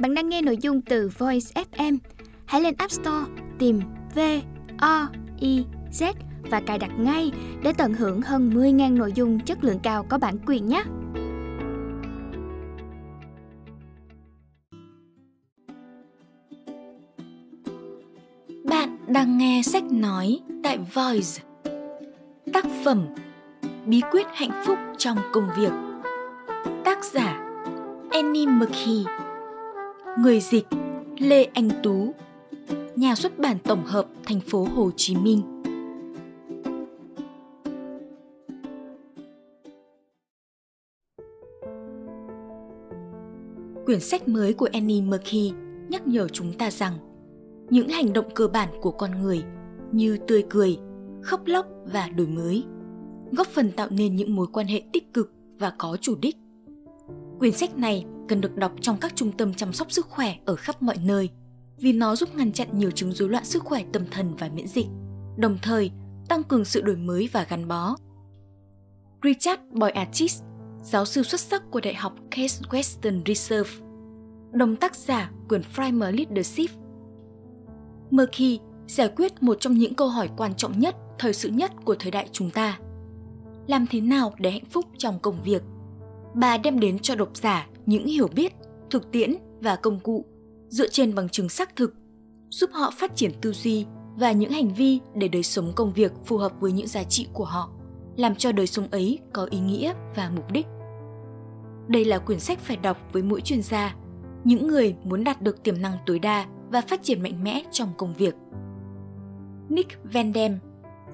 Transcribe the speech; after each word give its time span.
Bạn 0.00 0.14
đang 0.14 0.28
nghe 0.28 0.42
nội 0.42 0.56
dung 0.60 0.80
từ 0.80 1.10
Voice 1.18 1.62
FM. 1.72 1.98
Hãy 2.46 2.60
lên 2.60 2.74
App 2.78 2.90
Store, 2.92 3.26
tìm 3.58 3.80
V 4.14 4.18
O 4.78 5.08
I 5.40 5.64
Z 5.92 6.12
và 6.50 6.60
cài 6.60 6.78
đặt 6.78 6.90
ngay 6.98 7.32
để 7.62 7.72
tận 7.72 7.94
hưởng 7.94 8.22
hơn 8.22 8.50
10.000 8.50 8.96
nội 8.96 9.12
dung 9.12 9.40
chất 9.40 9.64
lượng 9.64 9.78
cao 9.82 10.06
có 10.08 10.18
bản 10.18 10.36
quyền 10.46 10.68
nhé. 10.68 10.82
Bạn 18.64 18.98
đang 19.08 19.38
nghe 19.38 19.62
sách 19.64 19.84
nói 19.84 20.40
tại 20.62 20.78
Voice. 20.94 21.42
Tác 22.52 22.66
phẩm 22.84 23.06
Bí 23.86 24.00
quyết 24.10 24.26
hạnh 24.34 24.62
phúc 24.66 24.78
trong 24.98 25.18
công 25.32 25.48
việc. 25.56 25.72
Tác 26.84 27.04
giả 27.04 27.40
Annie 28.10 28.46
McKee. 28.46 29.29
Người 30.18 30.40
dịch 30.40 30.66
Lê 31.18 31.44
Anh 31.44 31.68
Tú. 31.82 32.14
Nhà 32.96 33.14
xuất 33.14 33.38
bản 33.38 33.56
tổng 33.64 33.84
hợp 33.84 34.06
thành 34.24 34.40
phố 34.40 34.66
Hồ 34.74 34.90
Chí 34.96 35.16
Minh. 35.16 35.42
Quyển 43.86 44.00
sách 44.00 44.28
mới 44.28 44.52
của 44.52 44.68
Annie 44.72 45.02
Murphy 45.02 45.52
nhắc 45.88 46.06
nhở 46.06 46.28
chúng 46.28 46.52
ta 46.52 46.70
rằng 46.70 46.92
những 47.70 47.88
hành 47.88 48.12
động 48.12 48.28
cơ 48.34 48.48
bản 48.48 48.68
của 48.80 48.90
con 48.90 49.22
người 49.22 49.42
như 49.92 50.18
tươi 50.28 50.44
cười, 50.50 50.78
khóc 51.22 51.40
lóc 51.46 51.66
và 51.92 52.08
đổi 52.08 52.26
mới 52.26 52.64
góp 53.32 53.46
phần 53.46 53.70
tạo 53.72 53.88
nên 53.90 54.16
những 54.16 54.36
mối 54.36 54.46
quan 54.52 54.66
hệ 54.66 54.82
tích 54.92 55.14
cực 55.14 55.32
và 55.58 55.72
có 55.78 55.96
chủ 56.00 56.14
đích. 56.20 56.36
Quyển 57.38 57.52
sách 57.52 57.78
này 57.78 58.04
cần 58.30 58.40
được 58.40 58.56
đọc 58.56 58.72
trong 58.80 58.96
các 59.00 59.12
trung 59.16 59.32
tâm 59.32 59.54
chăm 59.54 59.72
sóc 59.72 59.92
sức 59.92 60.06
khỏe 60.06 60.34
ở 60.44 60.56
khắp 60.56 60.82
mọi 60.82 60.96
nơi 61.04 61.30
vì 61.76 61.92
nó 61.92 62.16
giúp 62.16 62.34
ngăn 62.34 62.52
chặn 62.52 62.68
nhiều 62.72 62.90
chứng 62.90 63.12
rối 63.12 63.28
loạn 63.28 63.44
sức 63.44 63.64
khỏe 63.64 63.84
tâm 63.92 64.04
thần 64.10 64.36
và 64.36 64.48
miễn 64.54 64.66
dịch, 64.66 64.86
đồng 65.36 65.58
thời 65.62 65.90
tăng 66.28 66.42
cường 66.42 66.64
sự 66.64 66.80
đổi 66.80 66.96
mới 66.96 67.28
và 67.32 67.46
gắn 67.48 67.68
bó. 67.68 67.96
Richard 69.22 69.62
Boyatis, 69.72 70.42
giáo 70.82 71.04
sư 71.04 71.22
xuất 71.22 71.40
sắc 71.40 71.62
của 71.70 71.80
Đại 71.80 71.94
học 71.94 72.14
Case 72.30 72.62
Western 72.70 73.22
Reserve, 73.26 73.70
đồng 74.52 74.76
tác 74.76 74.96
giả 74.96 75.30
quyển 75.48 75.62
Primer 75.74 76.14
Leadership. 76.14 76.70
Murky 78.10 78.60
giải 78.86 79.08
quyết 79.16 79.42
một 79.42 79.60
trong 79.60 79.74
những 79.74 79.94
câu 79.94 80.08
hỏi 80.08 80.28
quan 80.36 80.54
trọng 80.54 80.78
nhất, 80.78 80.96
thời 81.18 81.32
sự 81.32 81.48
nhất 81.48 81.72
của 81.84 81.96
thời 81.98 82.10
đại 82.10 82.28
chúng 82.32 82.50
ta. 82.50 82.78
Làm 83.66 83.86
thế 83.90 84.00
nào 84.00 84.34
để 84.38 84.50
hạnh 84.50 84.70
phúc 84.70 84.84
trong 84.98 85.18
công 85.18 85.42
việc? 85.42 85.62
Bà 86.34 86.58
đem 86.58 86.80
đến 86.80 86.98
cho 86.98 87.14
độc 87.14 87.36
giả 87.36 87.66
những 87.90 88.06
hiểu 88.06 88.28
biết, 88.34 88.52
thực 88.90 89.12
tiễn 89.12 89.34
và 89.60 89.76
công 89.76 90.00
cụ 90.00 90.24
dựa 90.68 90.88
trên 90.88 91.14
bằng 91.14 91.28
chứng 91.28 91.48
xác 91.48 91.76
thực, 91.76 91.94
giúp 92.50 92.70
họ 92.72 92.92
phát 92.96 93.16
triển 93.16 93.32
tư 93.40 93.52
duy 93.52 93.86
và 94.16 94.32
những 94.32 94.50
hành 94.50 94.74
vi 94.74 95.00
để 95.14 95.28
đời 95.28 95.42
sống 95.42 95.72
công 95.76 95.92
việc 95.92 96.12
phù 96.24 96.36
hợp 96.36 96.52
với 96.60 96.72
những 96.72 96.86
giá 96.86 97.02
trị 97.02 97.28
của 97.32 97.44
họ, 97.44 97.70
làm 98.16 98.34
cho 98.34 98.52
đời 98.52 98.66
sống 98.66 98.88
ấy 98.90 99.18
có 99.32 99.48
ý 99.50 99.60
nghĩa 99.60 99.94
và 100.16 100.30
mục 100.36 100.50
đích. 100.52 100.66
Đây 101.88 102.04
là 102.04 102.18
quyển 102.18 102.40
sách 102.40 102.58
phải 102.58 102.76
đọc 102.76 102.96
với 103.12 103.22
mỗi 103.22 103.40
chuyên 103.40 103.62
gia, 103.62 103.94
những 104.44 104.66
người 104.66 104.94
muốn 105.04 105.24
đạt 105.24 105.42
được 105.42 105.62
tiềm 105.62 105.82
năng 105.82 105.98
tối 106.06 106.18
đa 106.18 106.46
và 106.70 106.80
phát 106.80 107.02
triển 107.02 107.22
mạnh 107.22 107.44
mẽ 107.44 107.62
trong 107.70 107.88
công 107.96 108.14
việc. 108.14 108.34
Nick 109.68 110.12
Van 110.12 110.32
Dam, 110.34 110.58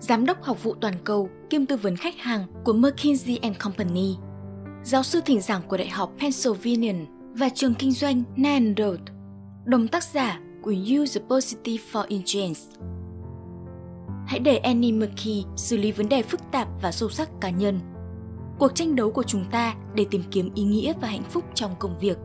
giám 0.00 0.26
đốc 0.26 0.42
học 0.42 0.62
vụ 0.62 0.74
toàn 0.74 0.94
cầu 1.04 1.28
kiêm 1.50 1.66
tư 1.66 1.76
vấn 1.76 1.96
khách 1.96 2.18
hàng 2.18 2.46
của 2.64 2.72
McKinsey 2.72 3.40
Company, 3.64 4.16
giáo 4.86 5.02
sư 5.02 5.20
thỉnh 5.24 5.40
giảng 5.40 5.62
của 5.68 5.76
Đại 5.76 5.88
học 5.88 6.12
Pennsylvania 6.18 6.94
và 7.32 7.48
trường 7.48 7.74
kinh 7.74 7.92
doanh 7.92 8.22
Nandrod, 8.36 9.00
đồng 9.64 9.88
tác 9.88 10.04
giả 10.04 10.40
của 10.62 10.74
Use 11.00 11.20
the 11.20 11.26
Positive 11.28 11.84
for 11.92 12.06
Influence*. 12.06 12.54
Hãy 14.26 14.38
để 14.38 14.56
Annie 14.56 14.92
McKee 14.92 15.42
xử 15.56 15.76
lý 15.76 15.92
vấn 15.92 16.08
đề 16.08 16.22
phức 16.22 16.40
tạp 16.52 16.68
và 16.82 16.92
sâu 16.92 17.08
sắc 17.08 17.30
cá 17.40 17.50
nhân. 17.50 17.80
Cuộc 18.58 18.74
tranh 18.74 18.96
đấu 18.96 19.10
của 19.10 19.22
chúng 19.22 19.44
ta 19.50 19.74
để 19.94 20.06
tìm 20.10 20.22
kiếm 20.30 20.50
ý 20.54 20.62
nghĩa 20.62 20.92
và 21.00 21.08
hạnh 21.08 21.24
phúc 21.30 21.44
trong 21.54 21.74
công 21.78 21.98
việc 21.98 22.18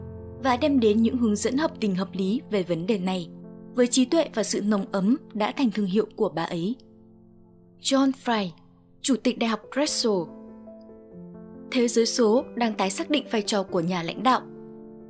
và 0.44 0.58
đem 0.58 0.80
đến 0.80 1.02
những 1.02 1.18
hướng 1.18 1.36
dẫn 1.36 1.58
hợp 1.58 1.72
tình 1.80 1.96
hợp 1.96 2.10
lý 2.14 2.42
về 2.52 2.64
vấn 2.64 2.88
đề 2.88 2.98
này 2.98 3.28
với 3.76 3.88
trí 3.88 4.06
tuệ 4.06 4.30
và 4.34 4.44
sự 4.44 4.62
nồng 4.62 4.86
ấm 4.92 5.18
đã 5.34 5.52
thành 5.52 5.72
thương 5.72 5.86
hiệu 5.86 6.06
của 6.16 6.30
bà 6.30 6.44
ấy. 6.44 6.76
John 7.82 8.12
Fry, 8.26 8.50
Chủ 9.02 9.16
tịch 9.24 9.40
Đại 9.40 9.50
học 9.50 9.62
Drexel 9.76 10.41
Thế 11.72 11.88
giới 11.88 12.06
số 12.06 12.44
đang 12.56 12.74
tái 12.74 12.90
xác 12.90 13.10
định 13.10 13.26
vai 13.32 13.42
trò 13.42 13.64
của 13.64 13.80
nhà 13.80 14.04
lãnh 14.04 14.24
đạo. 14.24 14.42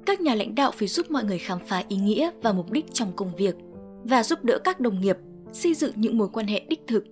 Các 0.05 0.21
nhà 0.21 0.35
lãnh 0.35 0.55
đạo 0.55 0.71
phải 0.75 0.87
giúp 0.87 1.11
mọi 1.11 1.23
người 1.23 1.37
khám 1.37 1.59
phá 1.67 1.83
ý 1.87 1.97
nghĩa 1.97 2.31
và 2.41 2.53
mục 2.53 2.71
đích 2.71 2.85
trong 2.93 3.11
công 3.15 3.35
việc 3.35 3.55
và 4.03 4.23
giúp 4.23 4.43
đỡ 4.43 4.59
các 4.63 4.79
đồng 4.79 5.01
nghiệp 5.01 5.17
xây 5.53 5.73
dựng 5.73 5.91
những 5.95 6.17
mối 6.17 6.29
quan 6.33 6.47
hệ 6.47 6.59
đích 6.69 6.81
thực. 6.87 7.03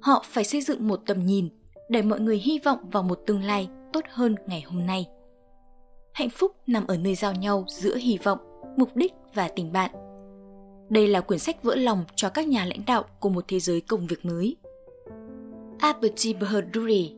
Họ 0.00 0.24
phải 0.28 0.44
xây 0.44 0.60
dựng 0.60 0.88
một 0.88 1.00
tầm 1.06 1.26
nhìn 1.26 1.48
để 1.88 2.02
mọi 2.02 2.20
người 2.20 2.38
hy 2.38 2.58
vọng 2.64 2.78
vào 2.90 3.02
một 3.02 3.20
tương 3.26 3.42
lai 3.42 3.68
tốt 3.92 4.04
hơn 4.10 4.34
ngày 4.46 4.64
hôm 4.66 4.86
nay. 4.86 5.06
Hạnh 6.12 6.30
phúc 6.30 6.52
nằm 6.66 6.86
ở 6.86 6.96
nơi 6.96 7.14
giao 7.14 7.32
nhau 7.32 7.64
giữa 7.68 7.96
hy 7.96 8.18
vọng, 8.22 8.38
mục 8.76 8.96
đích 8.96 9.12
và 9.34 9.48
tình 9.48 9.72
bạn. 9.72 9.90
Đây 10.90 11.08
là 11.08 11.20
quyển 11.20 11.38
sách 11.40 11.62
vỡ 11.62 11.74
lòng 11.74 12.04
cho 12.16 12.28
các 12.28 12.48
nhà 12.48 12.64
lãnh 12.64 12.82
đạo 12.86 13.04
của 13.20 13.28
một 13.28 13.44
thế 13.48 13.60
giới 13.60 13.80
công 13.80 14.06
việc 14.06 14.24
mới. 14.24 14.56
Abhijit 15.78 16.38
Bahaduri 16.40 17.12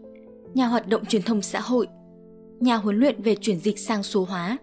nhà 0.56 0.66
hoạt 0.66 0.88
động 0.88 1.04
truyền 1.04 1.22
thông 1.22 1.42
xã 1.42 1.60
hội, 1.60 1.86
nhà 2.60 2.76
huấn 2.76 2.96
luyện 2.96 3.22
về 3.22 3.36
chuyển 3.40 3.58
dịch 3.58 3.78
sang 3.78 4.02
số 4.02 4.24
hóa, 4.24 4.58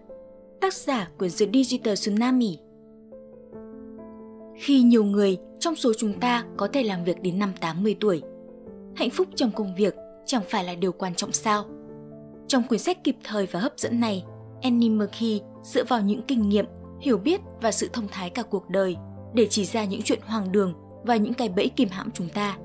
tác 0.60 0.74
giả 0.74 1.08
của 1.18 1.28
The 1.38 1.46
Digital 1.52 1.94
Tsunami. 1.94 2.58
Khi 4.56 4.82
nhiều 4.82 5.04
người 5.04 5.38
trong 5.60 5.76
số 5.76 5.92
chúng 5.98 6.20
ta 6.20 6.44
có 6.56 6.68
thể 6.72 6.82
làm 6.82 7.04
việc 7.04 7.22
đến 7.22 7.38
năm 7.38 7.52
80 7.60 7.96
tuổi, 8.00 8.22
hạnh 8.96 9.10
phúc 9.10 9.28
trong 9.34 9.50
công 9.50 9.74
việc 9.74 9.94
chẳng 10.26 10.42
phải 10.48 10.64
là 10.64 10.74
điều 10.74 10.92
quan 10.92 11.14
trọng 11.14 11.32
sao? 11.32 11.64
Trong 12.48 12.62
quyển 12.62 12.80
sách 12.80 13.04
kịp 13.04 13.16
thời 13.24 13.46
và 13.46 13.60
hấp 13.60 13.72
dẫn 13.76 14.00
này, 14.00 14.24
Annie 14.62 14.90
McKee 14.90 15.38
dựa 15.62 15.84
vào 15.84 16.00
những 16.00 16.22
kinh 16.22 16.48
nghiệm, 16.48 16.66
hiểu 17.00 17.18
biết 17.18 17.40
và 17.62 17.72
sự 17.72 17.88
thông 17.92 18.08
thái 18.08 18.30
cả 18.30 18.42
cuộc 18.42 18.70
đời 18.70 18.96
để 19.34 19.46
chỉ 19.50 19.64
ra 19.64 19.84
những 19.84 20.02
chuyện 20.02 20.20
hoang 20.26 20.52
đường 20.52 20.74
và 21.04 21.16
những 21.16 21.34
cái 21.34 21.48
bẫy 21.48 21.68
kìm 21.68 21.88
hãm 21.88 22.10
chúng 22.10 22.28
ta. 22.28 22.58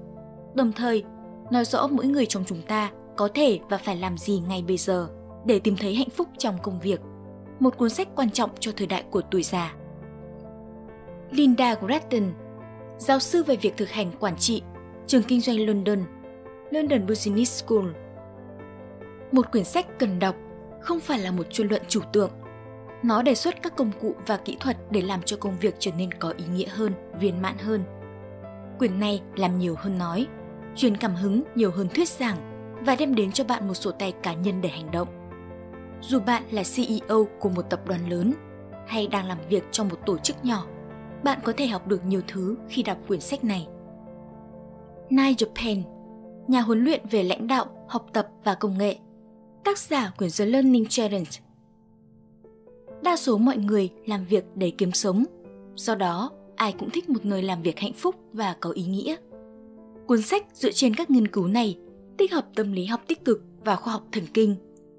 Đồng 0.56 0.72
thời, 0.72 1.04
nói 1.52 1.66
rõ 1.66 1.88
mỗi 1.88 2.08
người 2.08 2.26
trong 2.26 2.44
chúng 2.48 2.62
ta 2.68 2.92
có 3.20 3.30
thể 3.34 3.60
và 3.70 3.78
phải 3.78 3.96
làm 3.96 4.18
gì 4.18 4.40
ngay 4.48 4.64
bây 4.68 4.78
giờ 4.78 5.08
để 5.46 5.60
tìm 5.60 5.76
thấy 5.76 5.96
hạnh 5.96 6.10
phúc 6.10 6.28
trong 6.38 6.58
công 6.64 6.80
việc. 6.80 7.00
Một 7.60 7.78
cuốn 7.78 7.90
sách 7.90 8.08
quan 8.16 8.32
trọng 8.32 8.50
cho 8.60 8.72
thời 8.78 8.88
đại 8.88 9.04
của 9.12 9.22
tuổi 9.32 9.44
già. 9.44 9.74
Linda 11.32 11.76
Grattan, 11.76 12.32
giáo 12.98 13.20
sư 13.20 13.44
về 13.44 13.56
việc 13.56 13.78
thực 13.78 13.90
hành 13.90 14.12
quản 14.20 14.38
trị, 14.38 14.62
trường 15.08 15.24
kinh 15.24 15.42
doanh 15.42 15.66
London, 15.66 16.00
London 16.72 17.08
Business 17.08 17.64
School. 17.64 17.86
Một 19.32 19.52
quyển 19.52 19.64
sách 19.64 20.00
cần 20.00 20.20
đọc 20.20 20.36
không 20.82 21.00
phải 21.00 21.20
là 21.20 21.32
một 21.32 21.52
chuyên 21.52 21.68
luận 21.68 21.82
chủ 21.88 22.02
tượng. 22.14 22.32
Nó 23.04 23.22
đề 23.22 23.36
xuất 23.36 23.62
các 23.62 23.76
công 23.76 23.92
cụ 24.02 24.16
và 24.28 24.38
kỹ 24.38 24.58
thuật 24.60 24.78
để 24.92 25.02
làm 25.02 25.22
cho 25.22 25.38
công 25.38 25.60
việc 25.62 25.76
trở 25.80 25.92
nên 25.92 26.12
có 26.12 26.34
ý 26.38 26.46
nghĩa 26.54 26.68
hơn, 26.68 26.94
viên 27.20 27.42
mãn 27.42 27.58
hơn. 27.58 27.84
Quyển 28.78 29.00
này 29.00 29.22
làm 29.36 29.60
nhiều 29.60 29.76
hơn 29.78 29.98
nói, 29.98 30.28
truyền 30.76 30.98
cảm 30.98 31.16
hứng 31.16 31.44
nhiều 31.56 31.72
hơn 31.72 31.88
thuyết 31.96 32.10
giảng 32.10 32.49
và 32.86 32.96
đem 32.96 33.16
đến 33.16 33.32
cho 33.32 33.44
bạn 33.44 33.68
một 33.68 33.74
sổ 33.74 33.92
tay 33.92 34.12
cá 34.12 34.34
nhân 34.34 34.62
để 34.62 34.70
hành 34.70 34.92
động. 34.92 35.08
Dù 36.02 36.20
bạn 36.20 36.44
là 36.52 36.64
CEO 36.76 37.28
của 37.40 37.50
một 37.50 37.62
tập 37.70 37.88
đoàn 37.88 38.10
lớn 38.10 38.34
hay 38.88 39.08
đang 39.08 39.26
làm 39.26 39.38
việc 39.50 39.64
trong 39.72 39.90
một 39.90 40.00
tổ 40.06 40.18
chức 40.18 40.46
nhỏ, 40.46 40.66
bạn 41.24 41.40
có 41.44 41.54
thể 41.58 41.68
học 41.68 41.88
được 41.88 42.06
nhiều 42.06 42.22
thứ 42.28 42.58
khi 42.70 42.84
đọc 42.84 42.98
quyển 43.08 43.20
sách 43.20 43.44
này. 43.44 43.68
Nigel 45.10 45.50
Penn, 45.56 45.84
nhà 46.48 46.62
huấn 46.62 46.84
luyện 46.84 47.02
về 47.12 47.24
lãnh 47.24 47.48
đạo, 47.48 47.66
học 47.88 48.06
tập 48.14 48.28
và 48.44 48.56
công 48.56 48.78
nghệ, 48.78 48.98
tác 49.64 49.78
giả 49.78 50.12
quyển 50.18 50.30
The 50.40 50.46
Learning 50.46 50.86
Challenge. 50.90 51.32
Đa 53.04 53.16
số 53.16 53.38
mọi 53.38 53.58
người 53.58 53.90
làm 54.06 54.26
việc 54.26 54.46
để 54.56 54.72
kiếm 54.78 54.92
sống, 54.92 55.26
do 55.76 55.96
đó 55.96 56.32
ai 56.56 56.74
cũng 56.80 56.90
thích 56.90 57.10
một 57.10 57.26
nơi 57.26 57.44
làm 57.44 57.62
việc 57.62 57.80
hạnh 57.80 57.94
phúc 57.94 58.16
và 58.34 58.56
có 58.60 58.70
ý 58.70 58.84
nghĩa. 58.84 59.16
Cuốn 60.08 60.22
sách 60.22 60.46
dựa 60.54 60.72
trên 60.72 60.96
các 60.96 61.10
nghiên 61.10 61.28
cứu 61.28 61.48
này 61.48 61.78
tích 62.20 62.34
hợp 62.34 62.46
tâm 62.56 62.72
lý 62.72 62.86
học 62.86 63.02
tích 63.08 63.26
cực 63.26 63.44
và 63.66 63.76
khoa 63.76 63.94
học 63.94 64.04
thần 64.12 64.24
kinh 64.34 64.56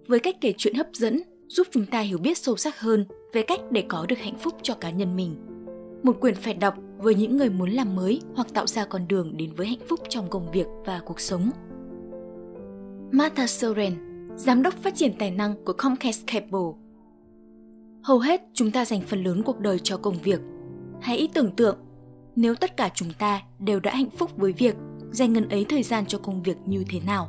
với 0.07 0.21
cách 0.21 0.37
kể 0.41 0.55
chuyện 0.57 0.75
hấp 0.75 0.87
dẫn 0.93 1.23
giúp 1.49 1.67
chúng 1.71 1.87
ta 1.87 2.01
hiểu 2.01 2.19
biết 2.19 2.39
sâu 2.39 2.57
sắc 2.57 2.81
hơn 2.81 3.05
về 3.33 3.43
cách 3.43 3.61
để 3.71 3.85
có 3.89 4.07
được 4.09 4.19
hạnh 4.19 4.39
phúc 4.39 4.55
cho 4.63 4.75
cá 4.75 4.91
nhân 4.91 5.17
mình. 5.17 5.37
Một 6.03 6.21
quyển 6.21 6.35
phải 6.35 6.55
đọc 6.55 6.75
với 6.99 7.15
những 7.15 7.37
người 7.37 7.51
muốn 7.51 7.71
làm 7.71 7.97
mới 7.97 8.21
hoặc 8.35 8.55
tạo 8.55 8.67
ra 8.67 8.85
con 8.85 9.09
đường 9.09 9.37
đến 9.37 9.53
với 9.57 9.67
hạnh 9.67 9.87
phúc 9.89 10.01
trong 10.09 10.31
công 10.31 10.51
việc 10.53 10.67
và 10.85 11.01
cuộc 11.05 11.21
sống. 11.21 11.51
Martha 13.13 13.47
Soren, 13.47 13.93
giám 14.37 14.63
đốc 14.63 14.75
phát 14.75 14.95
triển 14.95 15.13
tài 15.19 15.31
năng 15.31 15.65
của 15.65 15.73
Comcast 15.73 16.27
Cable. 16.27 16.73
Hầu 18.03 18.19
hết 18.19 18.41
chúng 18.55 18.71
ta 18.71 18.85
dành 18.85 19.01
phần 19.01 19.25
lớn 19.25 19.43
cuộc 19.43 19.59
đời 19.59 19.79
cho 19.79 19.97
công 19.97 20.17
việc. 20.23 20.41
Hãy 21.01 21.29
tưởng 21.35 21.57
tượng 21.57 21.79
nếu 22.37 22.55
tất 22.55 22.77
cả 22.77 22.91
chúng 22.95 23.13
ta 23.19 23.43
đều 23.59 23.81
đã 23.81 23.95
hạnh 23.95 24.11
phúc 24.11 24.31
với 24.37 24.53
việc 24.53 24.75
dành 25.13 25.33
ngần 25.33 25.49
ấy 25.49 25.67
thời 25.69 25.83
gian 25.83 26.07
cho 26.07 26.19
công 26.19 26.43
việc 26.43 26.57
như 26.67 26.85
thế 26.89 27.01
nào. 27.01 27.29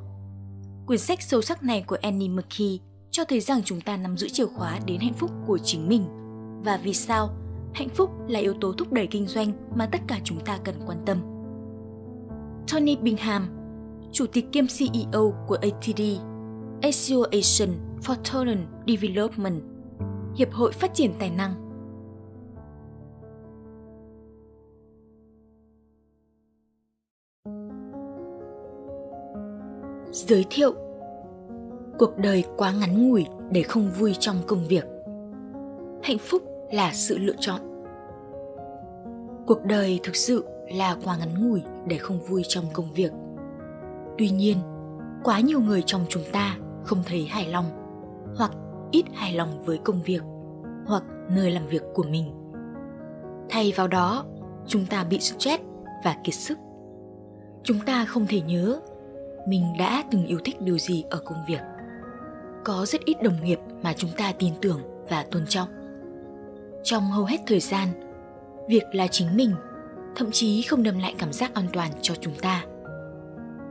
Quyển 0.87 0.99
sách 0.99 1.21
sâu 1.21 1.41
sắc 1.41 1.63
này 1.63 1.83
của 1.87 1.97
Annie 2.01 2.29
McKee 2.29 2.77
cho 3.11 3.23
thấy 3.25 3.39
rằng 3.39 3.61
chúng 3.65 3.81
ta 3.81 3.97
nắm 3.97 4.17
giữ 4.17 4.29
chìa 4.29 4.45
khóa 4.45 4.79
đến 4.85 4.99
hạnh 4.99 5.13
phúc 5.13 5.31
của 5.47 5.57
chính 5.57 5.89
mình. 5.89 6.03
và 6.63 6.77
vì 6.83 6.93
sao 6.93 7.29
hạnh 7.73 7.89
phúc 7.89 8.09
là 8.27 8.39
yếu 8.39 8.53
tố 8.53 8.73
thúc 8.73 8.93
đẩy 8.93 9.07
kinh 9.07 9.27
doanh 9.27 9.51
mà 9.75 9.85
tất 9.85 10.01
cả 10.07 10.19
chúng 10.23 10.39
ta 10.39 10.59
cần 10.63 10.75
quan 10.85 10.97
tâm. 11.05 11.17
Tony 12.71 12.95
Bingham, 12.95 13.47
chủ 14.11 14.25
tịch 14.25 14.51
kiêm 14.51 14.65
CEO 14.67 15.33
của 15.47 15.57
ATD, 15.61 16.01
Association 16.81 17.69
for 18.01 18.15
Talent 18.33 18.67
Development, 18.87 19.61
Hiệp 20.35 20.51
hội 20.51 20.71
Phát 20.71 20.93
triển 20.93 21.13
Tài 21.19 21.29
năng. 21.29 21.70
Giới 30.11 30.45
thiệu 30.49 30.73
Cuộc 31.99 32.17
đời 32.17 32.43
quá 32.57 32.71
ngắn 32.71 33.09
ngủi 33.09 33.25
để 33.51 33.63
không 33.63 33.91
vui 33.99 34.15
trong 34.19 34.35
công 34.47 34.67
việc. 34.67 34.85
Hạnh 36.03 36.17
phúc 36.17 36.41
là 36.71 36.91
sự 36.93 37.17
lựa 37.17 37.35
chọn. 37.39 37.61
Cuộc 39.47 39.63
đời 39.63 39.99
thực 40.03 40.15
sự 40.15 40.45
là 40.73 40.97
quá 41.03 41.17
ngắn 41.17 41.49
ngủi 41.49 41.63
để 41.87 41.97
không 41.97 42.19
vui 42.19 42.43
trong 42.47 42.65
công 42.73 42.93
việc. 42.93 43.11
Tuy 44.17 44.29
nhiên, 44.29 44.57
quá 45.23 45.39
nhiều 45.39 45.59
người 45.59 45.83
trong 45.85 46.05
chúng 46.09 46.23
ta 46.31 46.57
không 46.83 47.03
thấy 47.05 47.25
hài 47.25 47.47
lòng 47.47 47.65
hoặc 48.37 48.51
ít 48.91 49.05
hài 49.13 49.33
lòng 49.33 49.63
với 49.65 49.77
công 49.77 50.01
việc 50.01 50.21
hoặc 50.85 51.03
nơi 51.29 51.51
làm 51.51 51.67
việc 51.67 51.83
của 51.93 52.03
mình. 52.03 52.31
Thay 53.49 53.73
vào 53.75 53.87
đó, 53.87 54.25
chúng 54.67 54.85
ta 54.85 55.03
bị 55.03 55.19
stress 55.19 55.63
và 56.03 56.15
kiệt 56.23 56.35
sức. 56.35 56.57
Chúng 57.63 57.79
ta 57.85 58.05
không 58.05 58.25
thể 58.29 58.41
nhớ 58.41 58.79
mình 59.47 59.73
đã 59.79 60.03
từng 60.11 60.25
yêu 60.25 60.39
thích 60.43 60.61
điều 60.61 60.77
gì 60.77 61.03
ở 61.09 61.19
công 61.25 61.38
việc. 61.47 61.61
Có 62.63 62.85
rất 62.85 63.01
ít 63.05 63.21
đồng 63.23 63.43
nghiệp 63.43 63.59
mà 63.83 63.93
chúng 63.93 64.11
ta 64.17 64.31
tin 64.39 64.53
tưởng 64.61 64.81
và 65.09 65.25
tôn 65.31 65.45
trọng. 65.45 65.67
Trong 66.83 67.11
hầu 67.11 67.25
hết 67.25 67.38
thời 67.47 67.59
gian, 67.59 67.88
việc 68.69 68.83
là 68.93 69.07
chính 69.07 69.38
mình 69.38 69.55
thậm 70.15 70.31
chí 70.31 70.61
không 70.61 70.83
đem 70.83 70.99
lại 70.99 71.15
cảm 71.17 71.33
giác 71.33 71.53
an 71.53 71.65
toàn 71.73 71.91
cho 72.01 72.15
chúng 72.21 72.35
ta. 72.41 72.65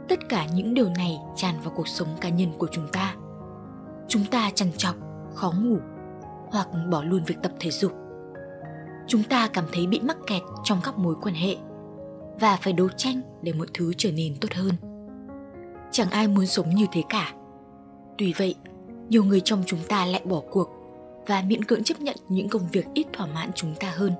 Tất 0.08 0.28
cả 0.28 0.46
những 0.54 0.74
điều 0.74 0.88
này 0.98 1.18
tràn 1.36 1.54
vào 1.64 1.72
cuộc 1.76 1.88
sống 1.88 2.08
cá 2.20 2.28
nhân 2.28 2.48
của 2.58 2.68
chúng 2.70 2.88
ta. 2.92 3.14
Chúng 4.08 4.24
ta 4.30 4.50
trằn 4.54 4.72
trọc, 4.76 4.94
khó 5.34 5.52
ngủ 5.62 5.78
hoặc 6.50 6.68
bỏ 6.90 7.02
luôn 7.02 7.24
việc 7.24 7.36
tập 7.42 7.52
thể 7.60 7.70
dục. 7.70 7.92
Chúng 9.06 9.22
ta 9.22 9.48
cảm 9.48 9.64
thấy 9.72 9.86
bị 9.86 10.00
mắc 10.00 10.16
kẹt 10.26 10.42
trong 10.64 10.80
các 10.84 10.98
mối 10.98 11.14
quan 11.22 11.34
hệ 11.34 11.56
và 12.40 12.56
phải 12.56 12.72
đấu 12.72 12.88
tranh 12.96 13.20
để 13.42 13.52
mọi 13.52 13.66
thứ 13.74 13.92
trở 13.96 14.12
nên 14.12 14.36
tốt 14.40 14.48
hơn. 14.54 14.74
Chẳng 15.90 16.10
ai 16.10 16.28
muốn 16.28 16.46
sống 16.46 16.74
như 16.74 16.86
thế 16.92 17.02
cả. 17.08 17.32
Tuy 18.18 18.32
vậy, 18.32 18.54
nhiều 19.08 19.24
người 19.24 19.40
trong 19.40 19.62
chúng 19.66 19.80
ta 19.88 20.06
lại 20.06 20.22
bỏ 20.24 20.40
cuộc 20.50 20.68
và 21.26 21.42
miễn 21.46 21.64
cưỡng 21.64 21.84
chấp 21.84 22.00
nhận 22.00 22.16
những 22.28 22.48
công 22.48 22.68
việc 22.72 22.86
ít 22.94 23.06
thỏa 23.12 23.26
mãn 23.26 23.50
chúng 23.54 23.74
ta 23.80 23.92
hơn. 23.96 24.12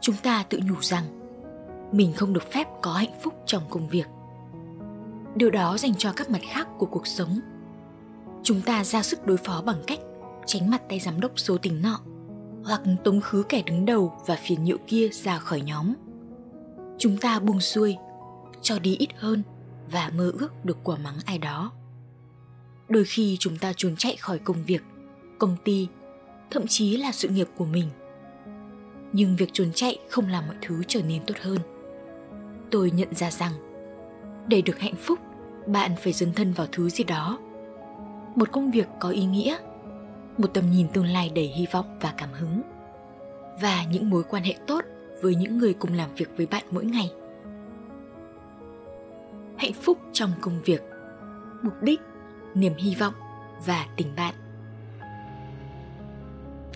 Chúng 0.00 0.16
ta 0.22 0.44
tự 0.48 0.60
nhủ 0.68 0.74
rằng 0.80 1.04
mình 1.92 2.12
không 2.12 2.32
được 2.32 2.52
phép 2.52 2.68
có 2.82 2.92
hạnh 2.92 3.20
phúc 3.22 3.34
trong 3.46 3.62
công 3.70 3.88
việc. 3.88 4.06
Điều 5.34 5.50
đó 5.50 5.78
dành 5.78 5.94
cho 5.94 6.12
các 6.16 6.30
mặt 6.30 6.40
khác 6.50 6.68
của 6.78 6.86
cuộc 6.86 7.06
sống. 7.06 7.40
Chúng 8.42 8.60
ta 8.60 8.84
ra 8.84 9.02
sức 9.02 9.26
đối 9.26 9.36
phó 9.36 9.62
bằng 9.62 9.82
cách 9.86 9.98
tránh 10.46 10.70
mặt 10.70 10.82
tay 10.88 11.00
giám 11.00 11.20
đốc 11.20 11.32
số 11.36 11.58
tình 11.58 11.82
nọ 11.82 12.00
hoặc 12.64 12.80
tống 13.04 13.20
khứ 13.20 13.42
kẻ 13.48 13.62
đứng 13.66 13.84
đầu 13.84 14.12
và 14.26 14.36
phiền 14.42 14.64
nhiễu 14.64 14.76
kia 14.86 15.08
ra 15.08 15.38
khỏi 15.38 15.60
nhóm. 15.60 15.94
Chúng 16.98 17.16
ta 17.16 17.38
buông 17.38 17.60
xuôi, 17.60 17.96
cho 18.62 18.78
đi 18.78 18.96
ít 18.96 19.08
hơn 19.16 19.42
và 19.92 20.10
mơ 20.16 20.32
ước 20.38 20.64
được 20.64 20.78
quả 20.84 20.96
mắng 20.96 21.14
ai 21.24 21.38
đó. 21.38 21.72
Đôi 22.88 23.04
khi 23.04 23.36
chúng 23.40 23.58
ta 23.58 23.72
trốn 23.76 23.96
chạy 23.96 24.16
khỏi 24.16 24.38
công 24.38 24.64
việc, 24.64 24.82
công 25.38 25.56
ty, 25.64 25.88
thậm 26.50 26.66
chí 26.66 26.96
là 26.96 27.12
sự 27.12 27.28
nghiệp 27.28 27.48
của 27.56 27.64
mình. 27.64 27.88
Nhưng 29.12 29.36
việc 29.36 29.50
trốn 29.52 29.72
chạy 29.74 29.98
không 30.10 30.28
làm 30.28 30.46
mọi 30.46 30.56
thứ 30.62 30.82
trở 30.88 31.02
nên 31.02 31.22
tốt 31.26 31.34
hơn. 31.40 31.58
Tôi 32.70 32.90
nhận 32.90 33.14
ra 33.14 33.30
rằng, 33.30 33.52
để 34.48 34.62
được 34.62 34.78
hạnh 34.78 34.96
phúc, 34.96 35.18
bạn 35.66 35.92
phải 36.02 36.12
dấn 36.12 36.32
thân 36.32 36.52
vào 36.52 36.66
thứ 36.72 36.88
gì 36.88 37.04
đó. 37.04 37.38
Một 38.34 38.52
công 38.52 38.70
việc 38.70 38.86
có 39.00 39.10
ý 39.10 39.24
nghĩa 39.24 39.56
một 40.38 40.54
tầm 40.54 40.70
nhìn 40.70 40.88
tương 40.88 41.06
lai 41.06 41.30
đầy 41.34 41.46
hy 41.46 41.66
vọng 41.72 41.98
và 42.00 42.14
cảm 42.16 42.28
hứng 42.32 42.62
và 43.60 43.84
những 43.90 44.10
mối 44.10 44.22
quan 44.22 44.42
hệ 44.42 44.54
tốt 44.66 44.84
với 45.22 45.34
những 45.34 45.58
người 45.58 45.74
cùng 45.74 45.92
làm 45.92 46.14
việc 46.14 46.30
với 46.36 46.46
bạn 46.46 46.64
mỗi 46.70 46.84
ngày 46.84 47.10
hạnh 49.58 49.72
phúc 49.72 49.98
trong 50.12 50.30
công 50.40 50.62
việc. 50.62 50.82
Mục 51.62 51.74
đích 51.82 52.00
niềm 52.54 52.74
hy 52.78 52.94
vọng 52.94 53.14
và 53.66 53.86
tình 53.96 54.14
bạn. 54.16 54.34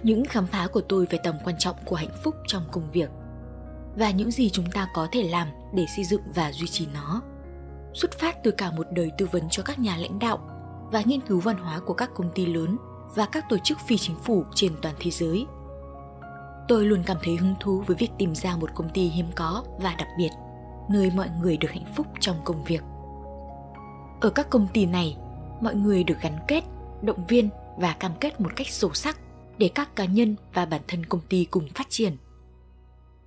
Những 0.02 0.24
khám 0.24 0.46
phá 0.46 0.66
của 0.72 0.80
tôi 0.80 1.06
về 1.10 1.18
tầm 1.24 1.34
quan 1.44 1.56
trọng 1.58 1.76
của 1.84 1.96
hạnh 1.96 2.16
phúc 2.24 2.34
trong 2.46 2.62
công 2.72 2.90
việc 2.90 3.10
và 3.96 4.10
những 4.10 4.30
gì 4.30 4.50
chúng 4.50 4.70
ta 4.70 4.88
có 4.94 5.08
thể 5.12 5.22
làm 5.22 5.48
để 5.74 5.86
xây 5.96 6.04
dựng 6.04 6.22
và 6.34 6.52
duy 6.52 6.66
trì 6.66 6.86
nó 6.94 7.22
xuất 7.94 8.18
phát 8.18 8.36
từ 8.44 8.50
cả 8.50 8.70
một 8.70 8.86
đời 8.92 9.10
tư 9.18 9.28
vấn 9.32 9.48
cho 9.50 9.62
các 9.62 9.78
nhà 9.78 9.96
lãnh 9.96 10.18
đạo 10.18 10.38
và 10.92 11.02
nghiên 11.04 11.20
cứu 11.20 11.40
văn 11.40 11.56
hóa 11.56 11.80
của 11.80 11.94
các 11.94 12.10
công 12.14 12.30
ty 12.34 12.46
lớn 12.46 12.76
và 13.14 13.26
các 13.26 13.44
tổ 13.48 13.56
chức 13.58 13.78
phi 13.86 13.96
chính 13.98 14.16
phủ 14.16 14.44
trên 14.54 14.72
toàn 14.82 14.94
thế 15.00 15.10
giới. 15.10 15.46
Tôi 16.68 16.84
luôn 16.84 17.02
cảm 17.06 17.16
thấy 17.22 17.36
hứng 17.36 17.54
thú 17.60 17.84
với 17.86 17.96
việc 17.96 18.10
tìm 18.18 18.34
ra 18.34 18.56
một 18.56 18.70
công 18.74 18.88
ty 18.88 19.08
hiếm 19.08 19.26
có 19.34 19.64
và 19.80 19.94
đặc 19.98 20.08
biệt, 20.18 20.30
nơi 20.90 21.10
mọi 21.16 21.28
người 21.40 21.56
được 21.56 21.70
hạnh 21.70 21.92
phúc 21.96 22.06
trong 22.20 22.36
công 22.44 22.64
việc. 22.64 22.82
Ở 24.20 24.30
các 24.30 24.50
công 24.50 24.66
ty 24.72 24.86
này, 24.86 25.16
mọi 25.60 25.74
người 25.74 26.04
được 26.04 26.20
gắn 26.22 26.38
kết, 26.48 26.64
động 27.02 27.26
viên 27.28 27.48
và 27.78 27.96
cam 28.00 28.12
kết 28.20 28.40
một 28.40 28.50
cách 28.56 28.68
sâu 28.68 28.92
sắc 28.94 29.18
để 29.58 29.70
các 29.74 29.96
cá 29.96 30.04
nhân 30.04 30.36
và 30.54 30.66
bản 30.66 30.80
thân 30.88 31.06
công 31.06 31.20
ty 31.28 31.44
cùng 31.44 31.68
phát 31.74 31.86
triển. 31.90 32.16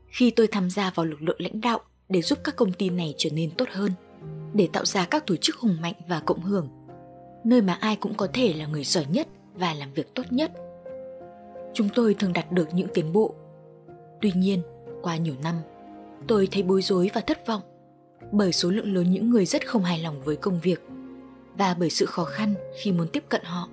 Khi 0.07 0.31
tôi 0.31 0.47
tham 0.47 0.69
gia 0.69 0.91
vào 0.95 1.05
lực 1.05 1.21
lượng 1.21 1.41
lãnh 1.41 1.61
đạo 1.61 1.79
để 2.09 2.21
giúp 2.21 2.39
các 2.43 2.55
công 2.55 2.73
ty 2.73 2.89
này 2.89 3.13
trở 3.17 3.29
nên 3.29 3.51
tốt 3.51 3.67
hơn, 3.71 3.91
để 4.53 4.69
tạo 4.73 4.85
ra 4.85 5.05
các 5.05 5.27
tổ 5.27 5.35
chức 5.35 5.55
hùng 5.55 5.77
mạnh 5.81 5.95
và 6.07 6.19
cộng 6.19 6.41
hưởng, 6.41 6.69
nơi 7.43 7.61
mà 7.61 7.73
ai 7.73 7.95
cũng 7.95 8.13
có 8.13 8.27
thể 8.33 8.53
là 8.53 8.65
người 8.65 8.83
giỏi 8.83 9.05
nhất 9.09 9.27
và 9.55 9.73
làm 9.73 9.93
việc 9.93 10.15
tốt 10.15 10.23
nhất 10.29 10.51
chúng 11.75 11.89
tôi 11.95 12.13
thường 12.13 12.33
đạt 12.33 12.51
được 12.51 12.73
những 12.73 12.87
tiến 12.93 13.13
bộ 13.13 13.35
tuy 14.21 14.31
nhiên 14.35 14.61
qua 15.01 15.17
nhiều 15.17 15.35
năm 15.43 15.55
tôi 16.27 16.47
thấy 16.51 16.63
bối 16.63 16.81
rối 16.81 17.09
và 17.13 17.21
thất 17.21 17.47
vọng 17.47 17.61
bởi 18.31 18.53
số 18.53 18.69
lượng 18.69 18.93
lớn 18.93 19.11
những 19.11 19.29
người 19.29 19.45
rất 19.45 19.67
không 19.67 19.83
hài 19.83 19.99
lòng 19.99 20.21
với 20.21 20.35
công 20.35 20.59
việc 20.59 20.81
và 21.57 21.75
bởi 21.79 21.89
sự 21.89 22.05
khó 22.05 22.23
khăn 22.23 22.53
khi 22.81 22.91
muốn 22.91 23.07
tiếp 23.07 23.23
cận 23.29 23.41
họ. 23.43 23.69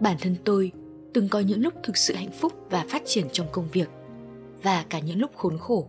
Bản 0.00 0.16
thân 0.20 0.36
tôi 0.44 0.72
từng 1.14 1.28
có 1.28 1.40
những 1.40 1.62
lúc 1.62 1.74
thực 1.82 1.96
sự 1.96 2.14
hạnh 2.14 2.32
phúc 2.40 2.52
và 2.70 2.84
phát 2.88 3.02
triển 3.06 3.26
trong 3.32 3.46
công 3.52 3.68
việc 3.72 3.88
và 4.62 4.84
cả 4.90 4.98
những 4.98 5.20
lúc 5.20 5.30
khốn 5.36 5.58
khổ. 5.58 5.86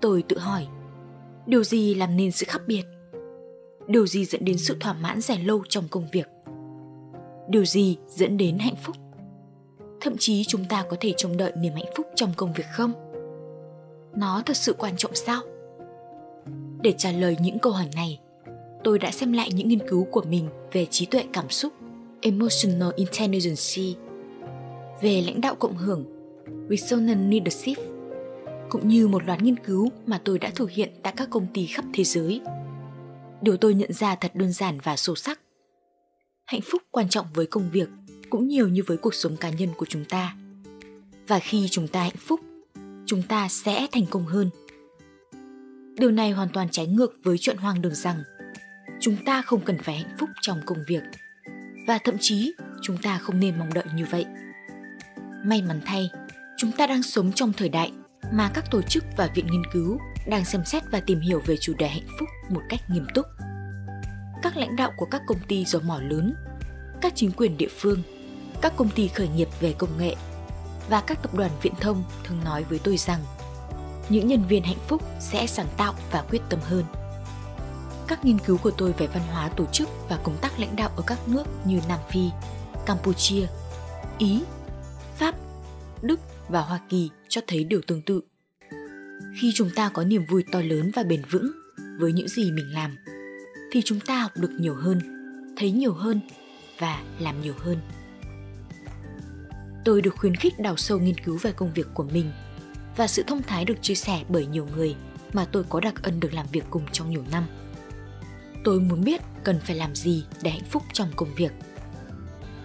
Tôi 0.00 0.22
tự 0.22 0.38
hỏi, 0.38 0.66
điều 1.46 1.64
gì 1.64 1.94
làm 1.94 2.16
nên 2.16 2.30
sự 2.30 2.46
khác 2.48 2.62
biệt? 2.66 2.82
Điều 3.86 4.06
gì 4.06 4.24
dẫn 4.24 4.44
đến 4.44 4.58
sự 4.58 4.76
thỏa 4.80 4.92
mãn 4.92 5.20
dài 5.20 5.38
lâu 5.44 5.62
trong 5.68 5.88
công 5.90 6.08
việc? 6.12 6.28
Điều 7.48 7.64
gì 7.64 7.98
dẫn 8.08 8.36
đến 8.36 8.58
hạnh 8.58 8.76
phúc? 8.82 8.96
Thậm 10.00 10.16
chí 10.18 10.44
chúng 10.44 10.64
ta 10.64 10.84
có 10.90 10.96
thể 11.00 11.14
trông 11.16 11.36
đợi 11.36 11.52
niềm 11.56 11.72
hạnh 11.72 11.92
phúc 11.96 12.06
trong 12.14 12.32
công 12.36 12.52
việc 12.52 12.66
không? 12.72 13.09
Nó 14.16 14.42
thật 14.46 14.56
sự 14.56 14.72
quan 14.72 14.96
trọng 14.96 15.14
sao? 15.14 15.40
Để 16.82 16.94
trả 16.98 17.12
lời 17.12 17.36
những 17.40 17.58
câu 17.58 17.72
hỏi 17.72 17.88
này, 17.94 18.20
tôi 18.84 18.98
đã 18.98 19.10
xem 19.10 19.32
lại 19.32 19.50
những 19.52 19.68
nghiên 19.68 19.88
cứu 19.88 20.04
của 20.04 20.22
mình 20.28 20.48
về 20.72 20.86
trí 20.86 21.06
tuệ 21.06 21.24
cảm 21.32 21.50
xúc, 21.50 21.72
emotional 22.20 22.90
intelligence, 22.96 24.00
về 25.00 25.22
lãnh 25.26 25.40
đạo 25.40 25.54
cộng 25.54 25.76
hưởng 25.76 26.04
resonant 26.70 27.32
leadership, 27.32 27.78
cũng 28.70 28.88
như 28.88 29.08
một 29.08 29.24
loạt 29.24 29.42
nghiên 29.42 29.56
cứu 29.56 29.88
mà 30.06 30.20
tôi 30.24 30.38
đã 30.38 30.50
thực 30.54 30.70
hiện 30.70 30.90
tại 31.02 31.12
các 31.16 31.30
công 31.30 31.46
ty 31.54 31.66
khắp 31.66 31.84
thế 31.94 32.04
giới. 32.04 32.40
Điều 33.42 33.56
tôi 33.56 33.74
nhận 33.74 33.92
ra 33.92 34.14
thật 34.14 34.30
đơn 34.34 34.52
giản 34.52 34.78
và 34.82 34.96
sâu 34.96 35.14
sắc. 35.14 35.40
Hạnh 36.46 36.60
phúc 36.64 36.82
quan 36.90 37.08
trọng 37.08 37.26
với 37.34 37.46
công 37.46 37.70
việc 37.70 37.88
cũng 38.30 38.48
nhiều 38.48 38.68
như 38.68 38.82
với 38.86 38.96
cuộc 38.96 39.14
sống 39.14 39.36
cá 39.36 39.50
nhân 39.50 39.68
của 39.76 39.86
chúng 39.88 40.04
ta. 40.04 40.36
Và 41.28 41.38
khi 41.38 41.68
chúng 41.70 41.88
ta 41.88 42.02
hạnh 42.02 42.16
phúc 42.18 42.40
chúng 43.10 43.22
ta 43.22 43.48
sẽ 43.48 43.86
thành 43.92 44.06
công 44.06 44.26
hơn. 44.26 44.50
Điều 45.96 46.10
này 46.10 46.30
hoàn 46.30 46.48
toàn 46.48 46.68
trái 46.70 46.86
ngược 46.86 47.12
với 47.24 47.38
chuyện 47.38 47.56
hoang 47.56 47.82
đường 47.82 47.94
rằng 47.94 48.22
chúng 49.00 49.16
ta 49.24 49.42
không 49.42 49.60
cần 49.60 49.78
phải 49.78 49.94
hạnh 49.96 50.16
phúc 50.20 50.28
trong 50.40 50.60
công 50.66 50.78
việc 50.88 51.02
và 51.86 51.98
thậm 52.04 52.14
chí 52.20 52.52
chúng 52.82 52.96
ta 52.96 53.18
không 53.18 53.40
nên 53.40 53.58
mong 53.58 53.74
đợi 53.74 53.84
như 53.94 54.04
vậy. 54.10 54.26
May 55.44 55.62
mắn 55.62 55.80
thay 55.84 56.10
chúng 56.56 56.72
ta 56.72 56.86
đang 56.86 57.02
sống 57.02 57.32
trong 57.32 57.52
thời 57.52 57.68
đại 57.68 57.92
mà 58.32 58.50
các 58.54 58.64
tổ 58.70 58.82
chức 58.82 59.04
và 59.16 59.30
viện 59.34 59.46
nghiên 59.46 59.62
cứu 59.72 59.98
đang 60.26 60.44
xem 60.44 60.64
xét 60.64 60.82
và 60.90 61.00
tìm 61.00 61.20
hiểu 61.20 61.42
về 61.46 61.56
chủ 61.56 61.74
đề 61.78 61.88
hạnh 61.88 62.08
phúc 62.18 62.28
một 62.48 62.62
cách 62.68 62.80
nghiêm 62.90 63.06
túc. 63.14 63.26
Các 64.42 64.56
lãnh 64.56 64.76
đạo 64.76 64.92
của 64.96 65.06
các 65.06 65.22
công 65.26 65.38
ty 65.48 65.64
dầu 65.64 65.82
mỏ 65.86 66.00
lớn, 66.00 66.34
các 67.00 67.12
chính 67.16 67.32
quyền 67.32 67.56
địa 67.56 67.70
phương, 67.78 68.02
các 68.60 68.72
công 68.76 68.88
ty 68.88 69.08
khởi 69.08 69.28
nghiệp 69.28 69.48
về 69.60 69.74
công 69.78 69.98
nghệ 69.98 70.16
và 70.90 71.00
các 71.00 71.22
tập 71.22 71.34
đoàn 71.34 71.50
viễn 71.62 71.74
thông 71.80 72.04
thường 72.24 72.44
nói 72.44 72.64
với 72.64 72.78
tôi 72.78 72.96
rằng 72.96 73.20
những 74.08 74.26
nhân 74.26 74.44
viên 74.48 74.62
hạnh 74.62 74.78
phúc 74.88 75.02
sẽ 75.20 75.46
sáng 75.46 75.68
tạo 75.76 75.94
và 76.10 76.24
quyết 76.30 76.42
tâm 76.48 76.60
hơn. 76.62 76.84
Các 78.08 78.24
nghiên 78.24 78.38
cứu 78.38 78.58
của 78.58 78.70
tôi 78.70 78.92
về 78.92 79.06
văn 79.06 79.22
hóa 79.32 79.48
tổ 79.48 79.66
chức 79.72 79.88
và 80.08 80.16
công 80.24 80.36
tác 80.40 80.60
lãnh 80.60 80.76
đạo 80.76 80.90
ở 80.96 81.02
các 81.06 81.28
nước 81.28 81.44
như 81.64 81.80
Nam 81.88 81.98
Phi, 82.10 82.30
Campuchia, 82.86 83.46
Ý, 84.18 84.42
Pháp 85.16 85.34
Đức 86.02 86.20
và 86.48 86.60
Hoa 86.60 86.80
Kỳ 86.88 87.10
cho 87.28 87.40
thấy 87.46 87.64
điều 87.64 87.80
tương 87.86 88.02
tự. 88.02 88.20
Khi 89.40 89.52
chúng 89.54 89.70
ta 89.74 89.88
có 89.88 90.04
niềm 90.04 90.24
vui 90.28 90.44
to 90.52 90.60
lớn 90.60 90.90
và 90.94 91.02
bền 91.02 91.22
vững 91.30 91.50
với 91.98 92.12
những 92.12 92.28
gì 92.28 92.52
mình 92.52 92.74
làm, 92.74 92.96
thì 93.72 93.82
chúng 93.84 94.00
ta 94.00 94.18
học 94.18 94.32
được 94.36 94.50
nhiều 94.58 94.74
hơn, 94.74 95.00
thấy 95.56 95.70
nhiều 95.70 95.94
hơn 95.94 96.20
và 96.78 97.02
làm 97.18 97.42
nhiều 97.42 97.54
hơn. 97.58 97.78
Tôi 99.84 100.02
được 100.02 100.14
khuyến 100.16 100.34
khích 100.34 100.58
đào 100.58 100.76
sâu 100.76 100.98
nghiên 100.98 101.18
cứu 101.18 101.38
về 101.42 101.52
công 101.52 101.72
việc 101.72 101.86
của 101.94 102.04
mình 102.04 102.32
và 102.96 103.06
sự 103.06 103.22
thông 103.22 103.42
thái 103.42 103.64
được 103.64 103.82
chia 103.82 103.94
sẻ 103.94 104.24
bởi 104.28 104.46
nhiều 104.46 104.68
người 104.76 104.96
mà 105.32 105.44
tôi 105.52 105.64
có 105.68 105.80
đặc 105.80 106.02
ân 106.02 106.20
được 106.20 106.34
làm 106.34 106.46
việc 106.52 106.64
cùng 106.70 106.82
trong 106.92 107.10
nhiều 107.10 107.24
năm. 107.30 107.46
Tôi 108.64 108.80
muốn 108.80 109.04
biết 109.04 109.20
cần 109.44 109.60
phải 109.60 109.76
làm 109.76 109.94
gì 109.94 110.24
để 110.42 110.50
hạnh 110.50 110.68
phúc 110.70 110.82
trong 110.92 111.08
công 111.16 111.34
việc. 111.34 111.52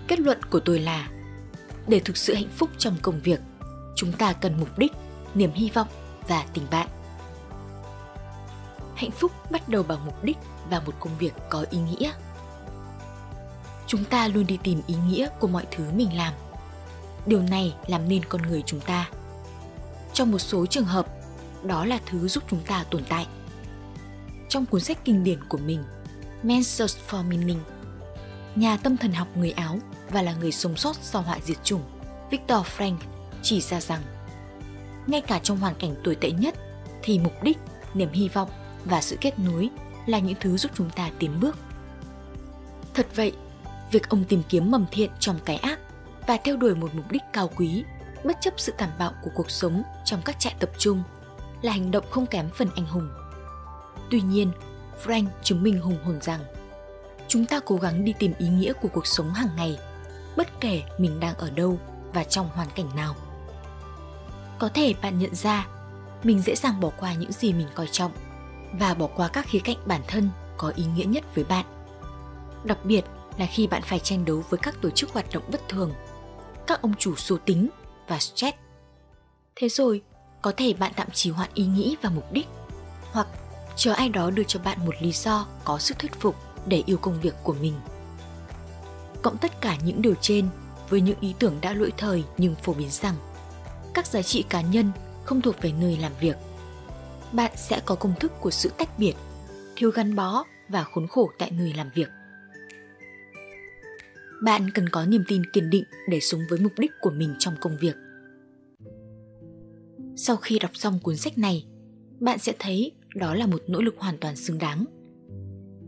Kết 0.08 0.20
luận 0.20 0.44
của 0.44 0.60
tôi 0.60 0.80
là 0.80 1.10
để 1.88 2.00
thực 2.00 2.18
sự 2.18 2.34
hạnh 2.34 2.50
phúc 2.56 2.70
trong 2.78 2.96
công 3.02 3.22
việc, 3.22 3.40
chúng 3.96 4.12
ta 4.12 4.34
cần 4.34 4.60
mục 4.60 4.78
đích, 4.78 4.92
niềm 5.36 5.52
hy 5.54 5.70
vọng 5.70 5.88
và 6.28 6.46
tình 6.54 6.66
bạn. 6.72 6.88
Hạnh 8.96 9.12
phúc 9.12 9.32
bắt 9.52 9.70
đầu 9.70 9.84
bằng 9.84 10.06
mục 10.06 10.24
đích 10.24 10.38
và 10.70 10.80
một 10.80 10.94
công 11.00 11.18
việc 11.18 11.34
có 11.50 11.66
ý 11.70 11.78
nghĩa. 11.80 12.12
Chúng 13.88 14.04
ta 14.04 14.28
luôn 14.28 14.48
đi 14.48 14.60
tìm 14.64 14.82
ý 14.88 14.96
nghĩa 15.08 15.30
của 15.40 15.48
mọi 15.48 15.66
thứ 15.72 15.84
mình 15.96 16.18
làm. 16.18 16.34
Điều 17.26 17.42
này 17.42 17.76
làm 17.88 18.10
nên 18.10 18.26
con 18.26 18.42
người 18.42 18.64
chúng 18.66 18.80
ta. 18.80 19.10
Trong 20.14 20.32
một 20.32 20.40
số 20.40 20.66
trường 20.66 20.86
hợp, 20.86 21.08
đó 21.64 21.86
là 21.86 22.00
thứ 22.06 22.28
giúp 22.28 22.44
chúng 22.50 22.64
ta 22.68 22.86
tồn 22.92 23.04
tại. 23.10 23.28
Trong 24.50 24.66
cuốn 24.66 24.82
sách 24.82 24.98
kinh 25.06 25.24
điển 25.24 25.44
của 25.44 25.58
mình, 25.58 25.84
Man's 26.44 26.62
Search 26.62 26.98
for 27.10 27.28
Meaning, 27.28 27.60
nhà 28.56 28.78
tâm 28.78 28.98
thần 28.98 29.14
học 29.14 29.28
người 29.36 29.52
Áo 29.52 29.80
và 30.10 30.22
là 30.22 30.34
người 30.34 30.52
sống 30.52 30.76
sót 30.76 30.96
sau 31.02 31.22
họa 31.22 31.40
diệt 31.44 31.58
chủng, 31.64 31.82
Victor 32.32 32.66
Frank 32.78 32.98
chỉ 33.44 33.62
ra 33.62 33.82
rằng 33.82 34.02
ngay 35.08 35.22
cả 35.22 35.40
trong 35.40 35.58
hoàn 35.58 35.76
cảnh 35.76 35.96
tồi 36.04 36.16
tệ 36.16 36.32
nhất 36.32 36.56
thì 37.04 37.20
mục 37.20 37.44
đích, 37.44 37.58
niềm 37.94 38.10
hy 38.14 38.30
vọng 38.30 38.50
và 38.86 39.02
sự 39.02 39.18
kết 39.22 39.40
nối 39.40 39.70
là 40.06 40.20
những 40.20 40.36
thứ 40.40 40.58
giúp 40.58 40.72
chúng 40.76 40.90
ta 40.90 41.10
tiến 41.20 41.40
bước. 41.40 41.58
Thật 42.94 43.08
vậy, 43.16 43.32
việc 43.92 44.10
ông 44.10 44.24
tìm 44.24 44.42
kiếm 44.50 44.72
mầm 44.72 44.86
thiện 44.92 45.10
trong 45.20 45.40
cái 45.46 45.58
ác 45.58 45.80
và 46.28 46.38
theo 46.44 46.58
đuổi 46.58 46.76
một 46.76 46.96
mục 46.96 47.12
đích 47.12 47.24
cao 47.34 47.50
quý, 47.56 47.84
bất 48.24 48.38
chấp 48.42 48.54
sự 48.58 48.74
tàn 48.78 48.90
bạo 49.00 49.14
của 49.22 49.32
cuộc 49.36 49.52
sống 49.52 49.84
trong 50.06 50.22
các 50.26 50.40
trại 50.40 50.56
tập 50.60 50.70
trung 50.78 51.04
là 51.62 51.72
hành 51.72 51.92
động 51.92 52.06
không 52.10 52.26
kém 52.26 52.50
phần 52.50 52.70
anh 52.76 52.86
hùng. 52.86 53.10
Tuy 54.12 54.22
nhiên, 54.22 54.52
Frank 55.04 55.28
chứng 55.44 55.64
minh 55.64 55.80
hùng 55.82 55.98
hồn 56.04 56.20
rằng 56.22 56.42
chúng 57.28 57.46
ta 57.46 57.60
cố 57.66 57.76
gắng 57.76 58.06
đi 58.06 58.14
tìm 58.20 58.34
ý 58.38 58.48
nghĩa 58.48 58.74
của 58.74 58.88
cuộc 58.88 59.08
sống 59.08 59.34
hàng 59.34 59.50
ngày, 59.58 59.80
bất 60.38 60.48
kể 60.62 60.84
mình 60.98 61.20
đang 61.20 61.36
ở 61.36 61.50
đâu 61.50 61.80
và 62.14 62.24
trong 62.24 62.50
hoàn 62.50 62.68
cảnh 62.76 62.96
nào. 62.96 63.16
Có 64.60 64.70
thể 64.74 64.94
bạn 65.02 65.20
nhận 65.20 65.36
ra 65.36 65.68
mình 66.24 66.42
dễ 66.42 66.56
dàng 66.56 66.80
bỏ 66.80 66.90
qua 67.00 67.14
những 67.14 67.32
gì 67.32 67.54
mình 67.54 67.68
coi 67.76 67.88
trọng 67.88 68.12
và 68.80 68.94
bỏ 68.94 69.08
qua 69.08 69.28
các 69.28 69.46
khía 69.48 69.60
cạnh 69.60 69.78
bản 69.86 70.02
thân 70.08 70.30
có 70.58 70.74
ý 70.76 70.86
nghĩa 70.86 71.04
nhất 71.04 71.24
với 71.36 71.44
bạn. 71.44 71.66
Đặc 72.64 72.78
biệt 72.86 73.02
là 73.38 73.46
khi 73.46 73.68
bạn 73.68 73.82
phải 73.82 74.00
tranh 74.00 74.26
đấu 74.26 74.44
với 74.50 74.60
các 74.64 74.82
tổ 74.82 74.90
chức 74.90 75.14
hoạt 75.14 75.26
động 75.34 75.44
bất 75.52 75.70
thường, 75.70 75.94
các 76.68 76.82
ông 76.82 76.94
chủ 77.00 77.16
số 77.16 77.38
tính 77.46 77.70
và 78.08 78.20
stress. 78.20 78.58
Thế 79.56 79.70
rồi, 79.70 80.02
có 80.42 80.54
thể 80.58 80.74
bạn 80.74 80.92
tạm 80.96 81.12
trì 81.12 81.30
hoãn 81.32 81.50
ý 81.54 81.66
nghĩ 81.66 81.96
và 82.02 82.10
mục 82.10 82.32
đích, 82.32 82.48
hoặc 83.12 83.28
chờ 83.76 83.94
ai 83.94 84.10
đó 84.10 84.30
đưa 84.32 84.44
cho 84.44 84.60
bạn 84.60 84.86
một 84.86 84.96
lý 85.00 85.12
do 85.12 85.46
có 85.64 85.78
sức 85.78 86.00
thuyết 86.00 86.20
phục 86.20 86.36
để 86.68 86.84
yêu 86.86 86.98
công 86.98 87.22
việc 87.22 87.34
của 87.44 87.54
mình. 87.54 87.74
Cộng 89.22 89.38
tất 89.38 89.62
cả 89.62 89.78
những 89.84 90.02
điều 90.02 90.14
trên 90.22 90.48
với 90.90 91.02
những 91.02 91.20
ý 91.20 91.34
tưởng 91.40 91.58
đã 91.62 91.74
lỗi 91.74 91.92
thời 91.98 92.24
nhưng 92.38 92.56
phổ 92.56 92.74
biến 92.74 92.90
rằng 92.90 93.16
các 93.94 94.08
giá 94.08 94.22
trị 94.22 94.44
cá 94.50 94.62
nhân 94.62 94.92
không 95.26 95.42
thuộc 95.42 95.62
về 95.62 95.72
nơi 95.72 95.98
làm 95.98 96.12
việc. 96.20 96.38
Bạn 97.32 97.52
sẽ 97.56 97.82
có 97.86 97.96
công 97.96 98.14
thức 98.20 98.32
của 98.42 98.52
sự 98.52 98.70
tách 98.78 99.00
biệt, 99.00 99.14
thiếu 99.76 99.92
gắn 99.92 100.16
bó 100.16 100.44
và 100.70 100.84
khốn 100.84 101.08
khổ 101.08 101.30
tại 101.40 101.52
nơi 101.52 101.74
làm 101.74 101.90
việc. 101.96 102.08
Bạn 104.44 104.70
cần 104.74 104.90
có 104.90 105.06
niềm 105.06 105.24
tin 105.28 105.42
kiên 105.54 105.70
định 105.70 105.84
để 106.10 106.20
sống 106.20 106.42
với 106.50 106.60
mục 106.60 106.72
đích 106.78 106.92
của 107.02 107.12
mình 107.12 107.36
trong 107.40 107.54
công 107.62 107.78
việc. 107.82 107.96
Sau 110.16 110.36
khi 110.36 110.60
đọc 110.60 110.72
xong 110.74 111.00
cuốn 111.04 111.18
sách 111.18 111.38
này, 111.38 111.66
bạn 112.20 112.40
sẽ 112.40 112.54
thấy 112.60 112.92
đó 113.16 113.36
là 113.36 113.46
một 113.46 113.64
nỗ 113.68 113.82
lực 113.82 113.96
hoàn 113.98 114.18
toàn 114.18 114.36
xứng 114.36 114.58
đáng. 114.58 114.86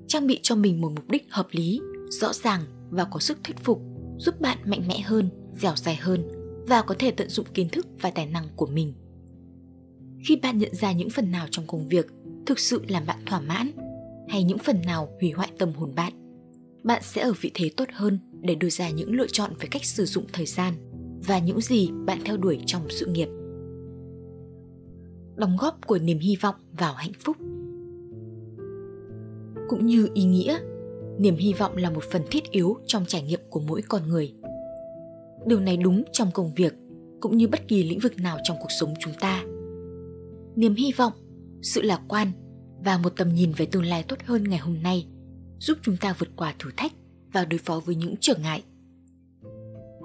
Trang 0.07 0.27
bị 0.27 0.39
cho 0.43 0.55
mình 0.55 0.81
một 0.81 0.91
mục 0.95 1.09
đích 1.09 1.25
hợp 1.29 1.47
lý, 1.51 1.81
rõ 2.09 2.33
ràng 2.33 2.61
và 2.89 3.03
có 3.03 3.19
sức 3.19 3.37
thuyết 3.43 3.57
phục 3.63 3.81
giúp 4.17 4.41
bạn 4.41 4.57
mạnh 4.65 4.87
mẽ 4.87 4.99
hơn, 4.99 5.29
dẻo 5.55 5.75
dai 5.75 5.95
hơn 5.95 6.27
và 6.67 6.81
có 6.81 6.95
thể 6.99 7.11
tận 7.11 7.29
dụng 7.29 7.45
kiến 7.53 7.69
thức 7.69 7.87
và 8.01 8.11
tài 8.11 8.25
năng 8.25 8.47
của 8.55 8.67
mình. 8.67 8.93
Khi 10.27 10.35
bạn 10.35 10.57
nhận 10.57 10.75
ra 10.75 10.91
những 10.91 11.09
phần 11.09 11.31
nào 11.31 11.47
trong 11.51 11.67
công 11.67 11.87
việc 11.87 12.07
thực 12.45 12.59
sự 12.59 12.81
làm 12.87 13.05
bạn 13.05 13.25
thỏa 13.25 13.39
mãn 13.39 13.71
hay 14.29 14.43
những 14.43 14.57
phần 14.57 14.81
nào 14.81 15.09
hủy 15.21 15.31
hoại 15.31 15.49
tâm 15.59 15.73
hồn 15.73 15.95
bạn, 15.95 16.13
bạn 16.83 17.01
sẽ 17.05 17.21
ở 17.21 17.33
vị 17.41 17.51
thế 17.53 17.71
tốt 17.77 17.87
hơn 17.93 18.19
để 18.41 18.55
đưa 18.55 18.69
ra 18.69 18.89
những 18.89 19.15
lựa 19.15 19.27
chọn 19.27 19.51
về 19.59 19.67
cách 19.71 19.85
sử 19.85 20.05
dụng 20.05 20.25
thời 20.33 20.45
gian 20.45 20.73
và 21.27 21.39
những 21.39 21.61
gì 21.61 21.89
bạn 22.05 22.19
theo 22.25 22.37
đuổi 22.37 22.59
trong 22.65 22.81
sự 22.89 23.05
nghiệp. 23.05 23.29
Đóng 25.35 25.57
góp 25.59 25.87
của 25.87 25.97
niềm 25.97 26.19
hy 26.19 26.35
vọng 26.41 26.55
vào 26.71 26.93
hạnh 26.93 27.11
phúc. 27.19 27.37
Cũng 29.69 29.85
như 29.85 30.09
ý 30.13 30.23
nghĩa, 30.23 30.59
niềm 31.19 31.35
hy 31.35 31.53
vọng 31.53 31.77
là 31.77 31.89
một 31.89 32.03
phần 32.11 32.21
thiết 32.31 32.51
yếu 32.51 32.77
trong 32.85 33.05
trải 33.07 33.21
nghiệm 33.21 33.39
của 33.49 33.59
mỗi 33.59 33.81
con 33.81 34.09
người. 34.09 34.33
Điều 35.45 35.59
này 35.59 35.77
đúng 35.77 36.03
trong 36.11 36.31
công 36.33 36.53
việc, 36.53 36.73
cũng 37.19 37.37
như 37.37 37.47
bất 37.47 37.67
kỳ 37.67 37.83
lĩnh 37.83 37.99
vực 37.99 38.17
nào 38.17 38.37
trong 38.43 38.57
cuộc 38.59 38.71
sống 38.79 38.93
chúng 38.99 39.13
ta. 39.19 39.43
Niềm 40.55 40.75
hy 40.75 40.91
vọng, 40.97 41.13
sự 41.61 41.81
lạc 41.81 42.01
quan 42.07 42.31
và 42.85 42.97
một 42.97 43.13
tầm 43.17 43.33
nhìn 43.33 43.51
về 43.57 43.65
tương 43.65 43.85
lai 43.85 44.03
tốt 44.07 44.17
hơn 44.25 44.43
ngày 44.43 44.59
hôm 44.59 44.83
nay, 44.83 45.07
giúp 45.59 45.77
chúng 45.81 45.97
ta 45.97 46.15
vượt 46.19 46.29
qua 46.35 46.55
thử 46.59 46.69
thách 46.77 46.93
và 47.33 47.45
đối 47.45 47.57
phó 47.57 47.81
với 47.85 47.95
những 47.95 48.15
trở 48.19 48.35
ngại. 48.35 48.63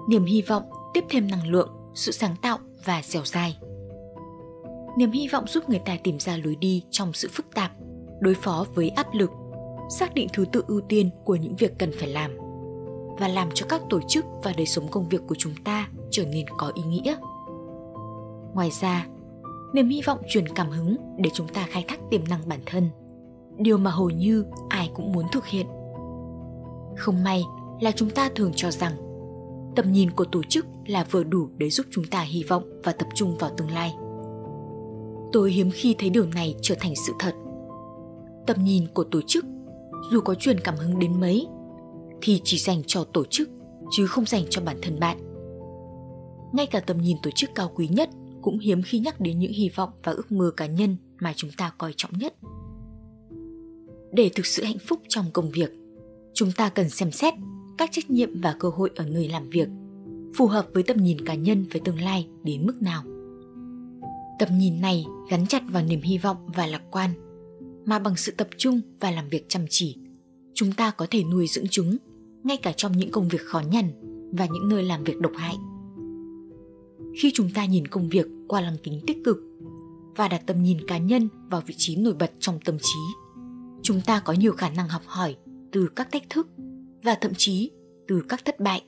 Niềm 0.09 0.25
hy 0.25 0.41
vọng 0.41 0.63
tiếp 0.93 1.03
thêm 1.09 1.27
năng 1.27 1.47
lượng, 1.47 1.69
sự 1.95 2.11
sáng 2.11 2.35
tạo 2.41 2.57
và 2.85 3.01
dẻo 3.03 3.21
dai. 3.25 3.57
Niềm 4.97 5.11
hy 5.11 5.27
vọng 5.27 5.47
giúp 5.47 5.69
người 5.69 5.79
ta 5.79 5.97
tìm 6.03 6.19
ra 6.19 6.37
lối 6.37 6.55
đi 6.55 6.83
trong 6.91 7.13
sự 7.13 7.29
phức 7.31 7.45
tạp, 7.55 7.71
đối 8.19 8.33
phó 8.33 8.65
với 8.75 8.89
áp 8.89 9.07
lực, 9.13 9.31
xác 9.99 10.13
định 10.13 10.27
thứ 10.33 10.45
tự 10.51 10.63
ưu 10.67 10.81
tiên 10.81 11.09
của 11.23 11.35
những 11.35 11.55
việc 11.55 11.77
cần 11.79 11.91
phải 11.99 12.07
làm, 12.07 12.37
và 13.19 13.27
làm 13.27 13.49
cho 13.53 13.65
các 13.69 13.81
tổ 13.89 13.99
chức 14.07 14.25
và 14.43 14.53
đời 14.57 14.65
sống 14.65 14.87
công 14.87 15.09
việc 15.09 15.21
của 15.27 15.35
chúng 15.35 15.53
ta 15.63 15.89
trở 16.11 16.25
nên 16.25 16.45
có 16.57 16.71
ý 16.75 16.83
nghĩa. 16.83 17.15
Ngoài 18.53 18.69
ra, 18.81 19.07
niềm 19.73 19.89
hy 19.89 20.01
vọng 20.01 20.19
truyền 20.27 20.47
cảm 20.47 20.69
hứng 20.69 20.95
để 21.17 21.29
chúng 21.33 21.47
ta 21.47 21.67
khai 21.69 21.85
thác 21.87 21.99
tiềm 22.09 22.21
năng 22.29 22.49
bản 22.49 22.59
thân, 22.65 22.89
điều 23.57 23.77
mà 23.77 23.91
hầu 23.91 24.09
như 24.09 24.45
ai 24.69 24.91
cũng 24.93 25.11
muốn 25.11 25.25
thực 25.31 25.47
hiện 25.47 25.67
không 26.97 27.23
may 27.23 27.43
là 27.81 27.91
chúng 27.91 28.09
ta 28.09 28.29
thường 28.35 28.51
cho 28.55 28.71
rằng 28.71 28.93
tầm 29.75 29.91
nhìn 29.91 30.11
của 30.11 30.25
tổ 30.25 30.43
chức 30.43 30.65
là 30.85 31.05
vừa 31.11 31.23
đủ 31.23 31.49
để 31.57 31.69
giúp 31.69 31.85
chúng 31.91 32.05
ta 32.05 32.21
hy 32.21 32.43
vọng 32.43 32.63
và 32.83 32.91
tập 32.91 33.07
trung 33.15 33.37
vào 33.39 33.51
tương 33.57 33.71
lai. 33.71 33.93
Tôi 35.31 35.51
hiếm 35.51 35.71
khi 35.73 35.95
thấy 35.99 36.09
điều 36.09 36.25
này 36.25 36.55
trở 36.61 36.75
thành 36.79 36.93
sự 37.07 37.13
thật. 37.19 37.33
Tầm 38.47 38.63
nhìn 38.63 38.87
của 38.93 39.03
tổ 39.03 39.21
chức, 39.27 39.45
dù 40.11 40.21
có 40.21 40.35
truyền 40.35 40.59
cảm 40.59 40.75
hứng 40.75 40.99
đến 40.99 41.19
mấy, 41.19 41.47
thì 42.21 42.41
chỉ 42.43 42.57
dành 42.57 42.81
cho 42.87 43.03
tổ 43.03 43.23
chức, 43.29 43.49
chứ 43.91 44.07
không 44.07 44.25
dành 44.25 44.43
cho 44.49 44.61
bản 44.61 44.77
thân 44.81 44.99
bạn. 44.99 45.17
Ngay 46.53 46.65
cả 46.65 46.79
tầm 46.79 46.97
nhìn 46.97 47.17
tổ 47.23 47.29
chức 47.35 47.49
cao 47.55 47.71
quý 47.75 47.87
nhất 47.87 48.09
cũng 48.41 48.59
hiếm 48.59 48.81
khi 48.81 48.99
nhắc 48.99 49.19
đến 49.19 49.39
những 49.39 49.51
hy 49.51 49.69
vọng 49.75 49.89
và 50.03 50.11
ước 50.11 50.31
mơ 50.31 50.51
cá 50.57 50.65
nhân 50.65 50.97
mà 51.19 51.33
chúng 51.35 51.49
ta 51.57 51.73
coi 51.77 51.93
trọng 51.97 52.17
nhất. 52.17 52.33
Để 54.11 54.29
thực 54.35 54.45
sự 54.45 54.63
hạnh 54.63 54.79
phúc 54.87 54.99
trong 55.07 55.25
công 55.33 55.51
việc 55.51 55.71
chúng 56.33 56.51
ta 56.51 56.69
cần 56.69 56.89
xem 56.89 57.11
xét 57.11 57.33
các 57.77 57.89
trách 57.91 58.09
nhiệm 58.09 58.41
và 58.41 58.55
cơ 58.59 58.69
hội 58.69 58.91
ở 58.95 59.05
nơi 59.05 59.27
làm 59.27 59.49
việc, 59.49 59.67
phù 60.37 60.47
hợp 60.47 60.67
với 60.73 60.83
tầm 60.83 60.97
nhìn 61.03 61.25
cá 61.25 61.33
nhân 61.33 61.65
về 61.71 61.79
tương 61.85 62.01
lai 62.01 62.27
đến 62.43 62.65
mức 62.65 62.81
nào. 62.81 63.03
Tầm 64.39 64.57
nhìn 64.57 64.81
này 64.81 65.05
gắn 65.29 65.47
chặt 65.47 65.63
vào 65.69 65.83
niềm 65.83 66.01
hy 66.01 66.17
vọng 66.17 66.37
và 66.55 66.67
lạc 66.67 66.81
quan, 66.91 67.09
mà 67.85 67.99
bằng 67.99 68.15
sự 68.15 68.31
tập 68.37 68.47
trung 68.57 68.81
và 68.99 69.11
làm 69.11 69.29
việc 69.29 69.45
chăm 69.49 69.65
chỉ, 69.69 69.97
chúng 70.53 70.71
ta 70.71 70.91
có 70.91 71.07
thể 71.09 71.23
nuôi 71.23 71.47
dưỡng 71.47 71.67
chúng, 71.71 71.97
ngay 72.43 72.57
cả 72.57 72.73
trong 72.77 72.97
những 72.97 73.11
công 73.11 73.27
việc 73.27 73.41
khó 73.41 73.59
nhằn 73.59 73.91
và 74.37 74.45
những 74.45 74.69
nơi 74.69 74.83
làm 74.83 75.03
việc 75.03 75.19
độc 75.19 75.31
hại. 75.35 75.55
Khi 77.17 77.31
chúng 77.33 77.49
ta 77.49 77.65
nhìn 77.65 77.87
công 77.87 78.09
việc 78.09 78.27
qua 78.47 78.61
lăng 78.61 78.77
kính 78.83 79.01
tích 79.07 79.17
cực 79.25 79.37
và 80.15 80.27
đặt 80.27 80.41
tầm 80.45 80.63
nhìn 80.63 80.87
cá 80.87 80.97
nhân 80.97 81.27
vào 81.49 81.61
vị 81.65 81.73
trí 81.77 81.95
nổi 81.95 82.13
bật 82.13 82.31
trong 82.39 82.59
tâm 82.65 82.77
trí, 82.81 82.99
chúng 83.81 84.01
ta 84.01 84.19
có 84.19 84.33
nhiều 84.33 84.53
khả 84.53 84.69
năng 84.69 84.87
học 84.87 85.01
hỏi 85.05 85.35
từ 85.73 85.89
các 85.95 86.11
thách 86.11 86.29
thức 86.29 86.47
và 87.03 87.17
thậm 87.21 87.31
chí 87.37 87.71
từ 88.07 88.21
các 88.29 88.45
thất 88.45 88.59
bại 88.59 88.81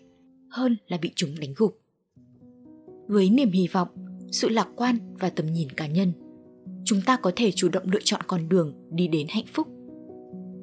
hơn 0.50 0.78
là 0.88 0.98
bị 1.02 1.12
chúng 1.16 1.30
đánh 1.40 1.54
gục. 1.58 1.80
Với 3.08 3.30
niềm 3.30 3.52
hy 3.52 3.68
vọng, 3.68 3.88
sự 4.32 4.50
lạc 4.50 4.68
quan 4.76 4.98
và 5.20 5.30
tầm 5.30 5.46
nhìn 5.46 5.70
cá 5.70 5.88
nhân, 5.88 6.12
chúng 6.84 7.00
ta 7.06 7.18
có 7.18 7.32
thể 7.36 7.52
chủ 7.52 7.70
động 7.70 7.84
lựa 7.92 8.00
chọn 8.04 8.22
con 8.28 8.50
đường 8.50 8.74
đi 8.92 9.08
đến 9.08 9.28
hạnh 9.30 9.46
phúc, 9.54 9.68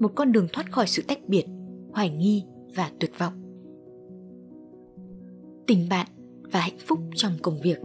một 0.00 0.12
con 0.14 0.32
đường 0.32 0.48
thoát 0.52 0.72
khỏi 0.72 0.86
sự 0.86 1.02
tách 1.08 1.28
biệt, 1.28 1.44
hoài 1.92 2.10
nghi 2.10 2.44
và 2.74 2.92
tuyệt 3.00 3.10
vọng. 3.18 3.32
Tình 5.66 5.88
bạn 5.90 6.06
và 6.52 6.60
hạnh 6.60 6.78
phúc 6.86 6.98
trong 7.14 7.32
công 7.42 7.60
việc. 7.62 7.78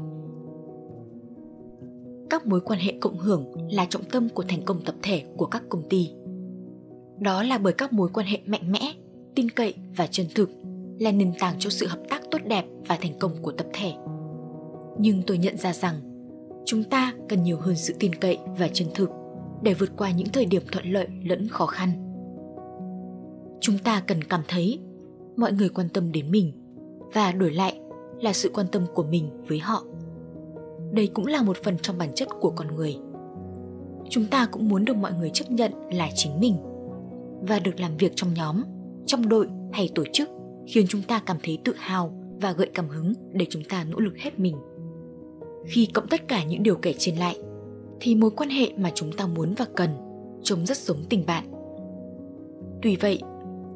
Các 2.29 2.47
mối 2.47 2.61
quan 2.61 2.79
hệ 2.79 2.93
cộng 3.01 3.17
hưởng 3.17 3.45
là 3.71 3.85
trọng 3.85 4.09
tâm 4.11 4.29
của 4.29 4.43
thành 4.47 4.61
công 4.65 4.81
tập 4.85 4.95
thể 5.01 5.25
của 5.37 5.45
các 5.45 5.63
công 5.69 5.89
ty 5.89 6.09
đó 7.19 7.43
là 7.43 7.57
bởi 7.57 7.73
các 7.73 7.93
mối 7.93 8.09
quan 8.13 8.27
hệ 8.27 8.39
mạnh 8.45 8.71
mẽ, 8.71 8.93
tin 9.35 9.49
cậy 9.49 9.73
và 9.95 10.07
chân 10.07 10.25
thực 10.35 10.49
là 10.99 11.11
nền 11.11 11.33
tảng 11.39 11.55
cho 11.59 11.69
sự 11.69 11.87
hợp 11.87 11.99
tác 12.09 12.21
tốt 12.31 12.37
đẹp 12.45 12.65
và 12.87 12.97
thành 13.01 13.19
công 13.19 13.41
của 13.41 13.51
tập 13.51 13.67
thể. 13.73 13.93
Nhưng 14.99 15.21
tôi 15.27 15.37
nhận 15.37 15.57
ra 15.57 15.73
rằng, 15.73 15.95
chúng 16.65 16.83
ta 16.83 17.13
cần 17.29 17.43
nhiều 17.43 17.57
hơn 17.57 17.75
sự 17.75 17.95
tin 17.99 18.15
cậy 18.15 18.37
và 18.57 18.67
chân 18.67 18.87
thực 18.95 19.09
để 19.61 19.73
vượt 19.73 19.89
qua 19.97 20.11
những 20.11 20.29
thời 20.29 20.45
điểm 20.45 20.61
thuận 20.71 20.91
lợi 20.91 21.07
lẫn 21.23 21.47
khó 21.47 21.65
khăn. 21.65 21.91
Chúng 23.61 23.77
ta 23.77 24.03
cần 24.07 24.23
cảm 24.23 24.41
thấy 24.47 24.79
mọi 25.35 25.51
người 25.51 25.69
quan 25.69 25.89
tâm 25.89 26.11
đến 26.11 26.31
mình 26.31 26.51
và 27.13 27.31
đổi 27.31 27.51
lại 27.51 27.79
là 28.21 28.33
sự 28.33 28.51
quan 28.53 28.67
tâm 28.71 28.85
của 28.93 29.03
mình 29.03 29.29
với 29.47 29.59
họ. 29.59 29.83
Đây 30.91 31.07
cũng 31.07 31.25
là 31.25 31.43
một 31.43 31.57
phần 31.63 31.77
trong 31.81 31.97
bản 31.97 32.09
chất 32.15 32.27
của 32.41 32.49
con 32.55 32.75
người. 32.75 32.97
Chúng 34.09 34.25
ta 34.25 34.45
cũng 34.51 34.69
muốn 34.69 34.85
được 34.85 34.97
mọi 34.97 35.13
người 35.13 35.29
chấp 35.33 35.51
nhận 35.51 35.71
là 35.91 36.09
chính 36.15 36.39
mình 36.39 36.55
và 37.41 37.59
được 37.59 37.79
làm 37.79 37.97
việc 37.97 38.11
trong 38.15 38.33
nhóm, 38.33 38.63
trong 39.05 39.29
đội 39.29 39.47
hay 39.71 39.89
tổ 39.95 40.03
chức 40.13 40.29
khiến 40.67 40.85
chúng 40.89 41.01
ta 41.01 41.19
cảm 41.25 41.37
thấy 41.43 41.59
tự 41.63 41.73
hào 41.77 42.13
và 42.41 42.51
gợi 42.51 42.69
cảm 42.73 42.89
hứng 42.89 43.13
để 43.31 43.45
chúng 43.49 43.63
ta 43.63 43.83
nỗ 43.83 43.99
lực 43.99 44.17
hết 44.17 44.39
mình. 44.39 44.55
Khi 45.65 45.85
cộng 45.93 46.07
tất 46.07 46.27
cả 46.27 46.43
những 46.43 46.63
điều 46.63 46.75
kể 46.75 46.93
trên 46.97 47.15
lại, 47.15 47.37
thì 47.99 48.15
mối 48.15 48.31
quan 48.31 48.49
hệ 48.49 48.71
mà 48.77 48.91
chúng 48.95 49.11
ta 49.11 49.27
muốn 49.27 49.53
và 49.57 49.65
cần 49.75 49.89
trông 50.43 50.65
rất 50.65 50.77
giống 50.77 51.05
tình 51.09 51.25
bạn. 51.25 51.45
Tuy 52.81 52.95
vậy, 52.95 53.21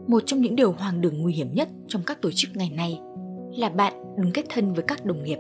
một 0.08 0.24
trong 0.26 0.42
những 0.42 0.56
điều 0.56 0.72
hoàng 0.72 1.02
đường 1.02 1.22
nguy 1.22 1.34
hiểm 1.34 1.54
nhất 1.54 1.70
trong 1.88 2.02
các 2.06 2.22
tổ 2.22 2.30
chức 2.32 2.52
ngày 2.56 2.72
nay 2.76 3.00
là 3.58 3.70
bạn 3.70 3.94
đừng 4.18 4.32
kết 4.32 4.46
thân 4.50 4.74
với 4.74 4.84
các 4.88 5.06
đồng 5.06 5.24
nghiệp. 5.24 5.38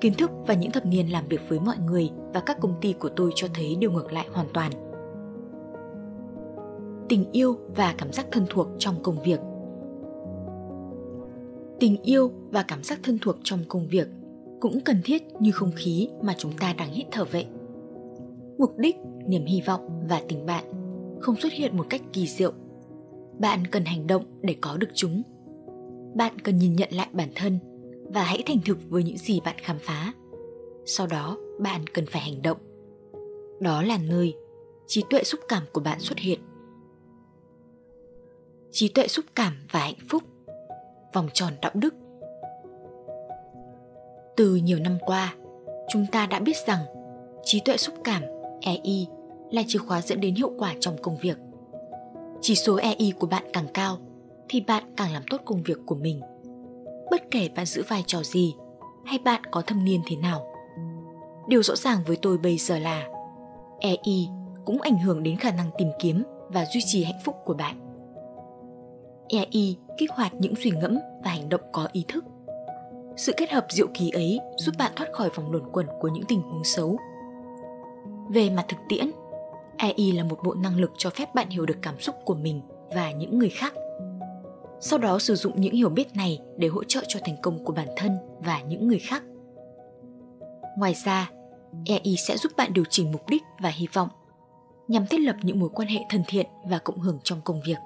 Kiến 0.00 0.14
thức 0.14 0.30
và 0.46 0.54
những 0.54 0.70
thập 0.70 0.86
niên 0.86 1.12
làm 1.12 1.28
việc 1.28 1.40
với 1.48 1.60
mọi 1.60 1.76
người 1.86 2.10
và 2.34 2.40
các 2.40 2.60
công 2.60 2.74
ty 2.80 2.92
của 2.92 3.08
tôi 3.16 3.30
cho 3.34 3.48
thấy 3.54 3.76
điều 3.80 3.92
ngược 3.92 4.12
lại 4.12 4.26
hoàn 4.32 4.46
toàn 4.54 4.72
tình 7.08 7.30
yêu 7.32 7.56
và 7.76 7.94
cảm 7.98 8.12
giác 8.12 8.26
thân 8.32 8.46
thuộc 8.50 8.68
trong 8.78 9.02
công 9.02 9.22
việc. 9.22 9.40
Tình 11.80 12.02
yêu 12.02 12.30
và 12.50 12.62
cảm 12.62 12.82
giác 12.82 12.98
thân 13.02 13.18
thuộc 13.22 13.36
trong 13.42 13.60
công 13.68 13.86
việc 13.86 14.08
cũng 14.60 14.80
cần 14.80 15.00
thiết 15.04 15.22
như 15.40 15.52
không 15.52 15.70
khí 15.76 16.08
mà 16.22 16.34
chúng 16.38 16.52
ta 16.60 16.72
đang 16.72 16.90
hít 16.90 17.06
thở 17.12 17.24
vậy. 17.24 17.46
Mục 18.58 18.78
đích, 18.78 18.96
niềm 19.26 19.44
hy 19.46 19.62
vọng 19.66 20.06
và 20.08 20.22
tình 20.28 20.46
bạn 20.46 20.64
không 21.20 21.36
xuất 21.36 21.52
hiện 21.52 21.76
một 21.76 21.86
cách 21.90 22.00
kỳ 22.12 22.26
diệu. 22.26 22.52
Bạn 23.38 23.66
cần 23.66 23.84
hành 23.84 24.06
động 24.06 24.24
để 24.42 24.56
có 24.60 24.76
được 24.76 24.90
chúng. 24.94 25.22
Bạn 26.14 26.38
cần 26.38 26.58
nhìn 26.58 26.76
nhận 26.76 26.88
lại 26.92 27.08
bản 27.12 27.28
thân 27.34 27.58
và 28.14 28.22
hãy 28.22 28.42
thành 28.46 28.58
thực 28.64 28.78
với 28.88 29.02
những 29.02 29.18
gì 29.18 29.40
bạn 29.44 29.56
khám 29.58 29.76
phá. 29.80 30.12
Sau 30.84 31.06
đó, 31.06 31.38
bạn 31.60 31.86
cần 31.86 32.06
phải 32.06 32.22
hành 32.22 32.42
động. 32.42 32.58
Đó 33.60 33.82
là 33.82 33.98
nơi 33.98 34.34
trí 34.86 35.04
tuệ 35.10 35.22
xúc 35.24 35.40
cảm 35.48 35.62
của 35.72 35.80
bạn 35.80 36.00
xuất 36.00 36.18
hiện 36.18 36.40
trí 38.78 38.88
tuệ 38.88 39.08
xúc 39.08 39.24
cảm 39.34 39.66
và 39.70 39.80
hạnh 39.80 40.08
phúc, 40.08 40.22
vòng 41.12 41.28
tròn 41.32 41.52
đạo 41.62 41.72
đức. 41.74 41.94
Từ 44.36 44.54
nhiều 44.54 44.78
năm 44.78 44.98
qua, 45.06 45.34
chúng 45.88 46.06
ta 46.12 46.26
đã 46.26 46.38
biết 46.40 46.56
rằng 46.66 46.78
trí 47.44 47.60
tuệ 47.60 47.76
xúc 47.76 47.94
cảm 48.04 48.22
ei 48.60 49.06
là 49.50 49.62
chìa 49.66 49.78
khóa 49.78 50.00
dẫn 50.00 50.20
đến 50.20 50.34
hiệu 50.34 50.52
quả 50.58 50.74
trong 50.80 50.96
công 51.02 51.16
việc. 51.16 51.38
Chỉ 52.40 52.54
số 52.54 52.76
ei 52.76 53.12
của 53.18 53.26
bạn 53.26 53.44
càng 53.52 53.66
cao 53.74 53.98
thì 54.48 54.60
bạn 54.60 54.82
càng 54.96 55.12
làm 55.12 55.22
tốt 55.30 55.40
công 55.44 55.62
việc 55.62 55.78
của 55.86 55.94
mình. 55.94 56.20
Bất 57.10 57.22
kể 57.30 57.48
bạn 57.56 57.66
giữ 57.66 57.82
vai 57.88 58.04
trò 58.06 58.22
gì 58.22 58.54
hay 59.04 59.18
bạn 59.18 59.42
có 59.50 59.62
thâm 59.62 59.84
niên 59.84 60.00
thế 60.06 60.16
nào, 60.16 60.46
điều 61.48 61.62
rõ 61.62 61.76
ràng 61.76 61.98
với 62.06 62.16
tôi 62.22 62.38
bây 62.38 62.58
giờ 62.58 62.78
là 62.78 63.08
ei 63.80 64.28
cũng 64.64 64.80
ảnh 64.80 64.98
hưởng 64.98 65.22
đến 65.22 65.36
khả 65.36 65.50
năng 65.50 65.70
tìm 65.78 65.88
kiếm 65.98 66.22
và 66.48 66.64
duy 66.74 66.80
trì 66.86 67.04
hạnh 67.04 67.20
phúc 67.24 67.36
của 67.44 67.54
bạn 67.54 67.85
ei 69.28 69.76
kích 69.98 70.10
hoạt 70.10 70.34
những 70.34 70.54
suy 70.56 70.70
ngẫm 70.70 70.98
và 71.24 71.30
hành 71.30 71.48
động 71.48 71.60
có 71.72 71.88
ý 71.92 72.04
thức. 72.08 72.24
Sự 73.16 73.32
kết 73.36 73.50
hợp 73.50 73.66
diệu 73.70 73.86
kỳ 73.94 74.10
ấy 74.10 74.40
giúp 74.56 74.74
bạn 74.78 74.92
thoát 74.96 75.06
khỏi 75.12 75.30
vòng 75.34 75.52
luẩn 75.52 75.64
quẩn 75.72 75.86
của 76.00 76.08
những 76.08 76.24
tình 76.28 76.40
huống 76.40 76.64
xấu. 76.64 76.98
Về 78.28 78.50
mặt 78.50 78.64
thực 78.68 78.78
tiễn 78.88 79.10
ei 79.76 80.12
là 80.12 80.24
một 80.24 80.38
bộ 80.44 80.54
năng 80.54 80.76
lực 80.76 80.90
cho 80.98 81.10
phép 81.10 81.34
bạn 81.34 81.48
hiểu 81.50 81.66
được 81.66 81.78
cảm 81.82 82.00
xúc 82.00 82.14
của 82.24 82.34
mình 82.34 82.60
và 82.94 83.10
những 83.10 83.38
người 83.38 83.50
khác. 83.50 83.74
Sau 84.80 84.98
đó 84.98 85.18
sử 85.18 85.34
dụng 85.34 85.60
những 85.60 85.74
hiểu 85.74 85.88
biết 85.88 86.16
này 86.16 86.40
để 86.56 86.68
hỗ 86.68 86.84
trợ 86.84 87.00
cho 87.08 87.20
thành 87.24 87.36
công 87.42 87.64
của 87.64 87.72
bản 87.72 87.88
thân 87.96 88.16
và 88.38 88.60
những 88.60 88.88
người 88.88 88.98
khác. 88.98 89.22
Ngoài 90.78 90.94
ra 91.04 91.30
ei 91.84 92.16
sẽ 92.28 92.36
giúp 92.36 92.52
bạn 92.56 92.72
điều 92.72 92.84
chỉnh 92.90 93.12
mục 93.12 93.28
đích 93.28 93.42
và 93.60 93.68
hy 93.68 93.86
vọng 93.92 94.08
nhằm 94.88 95.06
thiết 95.06 95.18
lập 95.18 95.36
những 95.42 95.60
mối 95.60 95.68
quan 95.74 95.88
hệ 95.88 96.00
thân 96.08 96.22
thiện 96.28 96.46
và 96.64 96.78
cộng 96.78 96.98
hưởng 96.98 97.18
trong 97.24 97.40
công 97.44 97.60
việc 97.66 97.76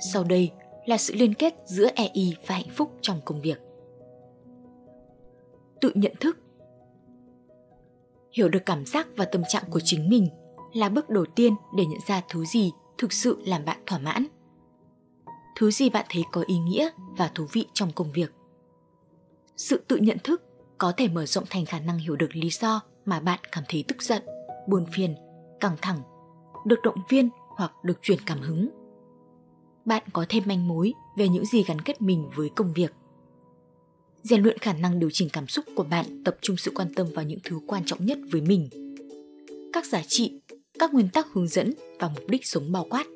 sau 0.00 0.24
đây 0.24 0.50
là 0.86 0.98
sự 0.98 1.14
liên 1.14 1.34
kết 1.34 1.54
giữa 1.66 1.88
ei 1.94 2.36
và 2.46 2.54
hạnh 2.54 2.70
phúc 2.76 2.90
trong 3.00 3.20
công 3.24 3.40
việc. 3.40 3.58
Tự 5.80 5.92
nhận 5.94 6.12
thức. 6.20 6.38
Hiểu 8.32 8.48
được 8.48 8.62
cảm 8.66 8.86
giác 8.86 9.06
và 9.16 9.24
tâm 9.24 9.42
trạng 9.48 9.64
của 9.70 9.80
chính 9.84 10.08
mình 10.08 10.28
là 10.72 10.88
bước 10.88 11.10
đầu 11.10 11.26
tiên 11.26 11.54
để 11.76 11.86
nhận 11.86 12.00
ra 12.06 12.22
thứ 12.28 12.44
gì 12.44 12.72
thực 12.98 13.12
sự 13.12 13.42
làm 13.46 13.64
bạn 13.64 13.78
thỏa 13.86 13.98
mãn. 13.98 14.26
Thứ 15.56 15.70
gì 15.70 15.90
bạn 15.90 16.06
thấy 16.08 16.24
có 16.32 16.44
ý 16.46 16.58
nghĩa 16.58 16.90
và 17.16 17.30
thú 17.34 17.46
vị 17.52 17.66
trong 17.72 17.92
công 17.92 18.12
việc. 18.12 18.32
Sự 19.56 19.84
tự 19.88 19.96
nhận 19.96 20.18
thức 20.24 20.42
có 20.78 20.92
thể 20.96 21.08
mở 21.08 21.26
rộng 21.26 21.44
thành 21.50 21.66
khả 21.66 21.80
năng 21.80 21.98
hiểu 21.98 22.16
được 22.16 22.36
lý 22.36 22.48
do 22.50 22.80
mà 23.04 23.20
bạn 23.20 23.38
cảm 23.52 23.64
thấy 23.68 23.84
tức 23.88 24.02
giận, 24.02 24.22
buồn 24.68 24.86
phiền, 24.92 25.14
căng 25.60 25.76
thẳng, 25.82 26.02
được 26.66 26.78
động 26.82 26.98
viên 27.08 27.28
hoặc 27.48 27.84
được 27.84 27.98
truyền 28.02 28.18
cảm 28.26 28.40
hứng 28.40 28.79
bạn 29.84 30.02
có 30.12 30.26
thêm 30.28 30.42
manh 30.46 30.68
mối 30.68 30.92
về 31.16 31.28
những 31.28 31.44
gì 31.44 31.62
gắn 31.62 31.80
kết 31.80 32.02
mình 32.02 32.28
với 32.34 32.50
công 32.56 32.72
việc. 32.72 32.92
Rèn 34.22 34.42
luyện 34.42 34.58
khả 34.58 34.72
năng 34.72 34.98
điều 34.98 35.10
chỉnh 35.12 35.28
cảm 35.32 35.48
xúc 35.48 35.64
của 35.74 35.82
bạn, 35.82 36.24
tập 36.24 36.36
trung 36.40 36.56
sự 36.56 36.72
quan 36.74 36.94
tâm 36.94 37.06
vào 37.14 37.24
những 37.24 37.38
thứ 37.44 37.60
quan 37.66 37.82
trọng 37.86 38.06
nhất 38.06 38.18
với 38.30 38.40
mình. 38.40 38.68
Các 39.72 39.86
giá 39.86 40.02
trị, 40.08 40.40
các 40.78 40.94
nguyên 40.94 41.08
tắc 41.08 41.26
hướng 41.32 41.48
dẫn 41.48 41.74
và 41.98 42.08
mục 42.08 42.28
đích 42.28 42.46
sống 42.46 42.72
bao 42.72 42.86
quát. 42.90 43.06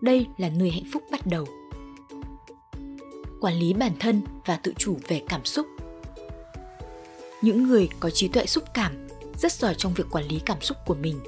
Đây 0.00 0.26
là 0.38 0.48
nơi 0.48 0.70
hạnh 0.70 0.90
phúc 0.92 1.02
bắt 1.10 1.26
đầu. 1.26 1.46
Quản 3.40 3.54
lý 3.54 3.74
bản 3.74 3.92
thân 4.00 4.20
và 4.46 4.56
tự 4.56 4.72
chủ 4.78 4.96
về 5.08 5.22
cảm 5.28 5.44
xúc. 5.44 5.66
Những 7.42 7.62
người 7.62 7.88
có 8.00 8.10
trí 8.10 8.28
tuệ 8.28 8.46
xúc 8.46 8.64
cảm 8.74 9.08
rất 9.38 9.52
giỏi 9.52 9.74
trong 9.78 9.94
việc 9.94 10.04
quản 10.10 10.24
lý 10.24 10.40
cảm 10.46 10.60
xúc 10.60 10.76
của 10.86 10.94
mình, 10.94 11.20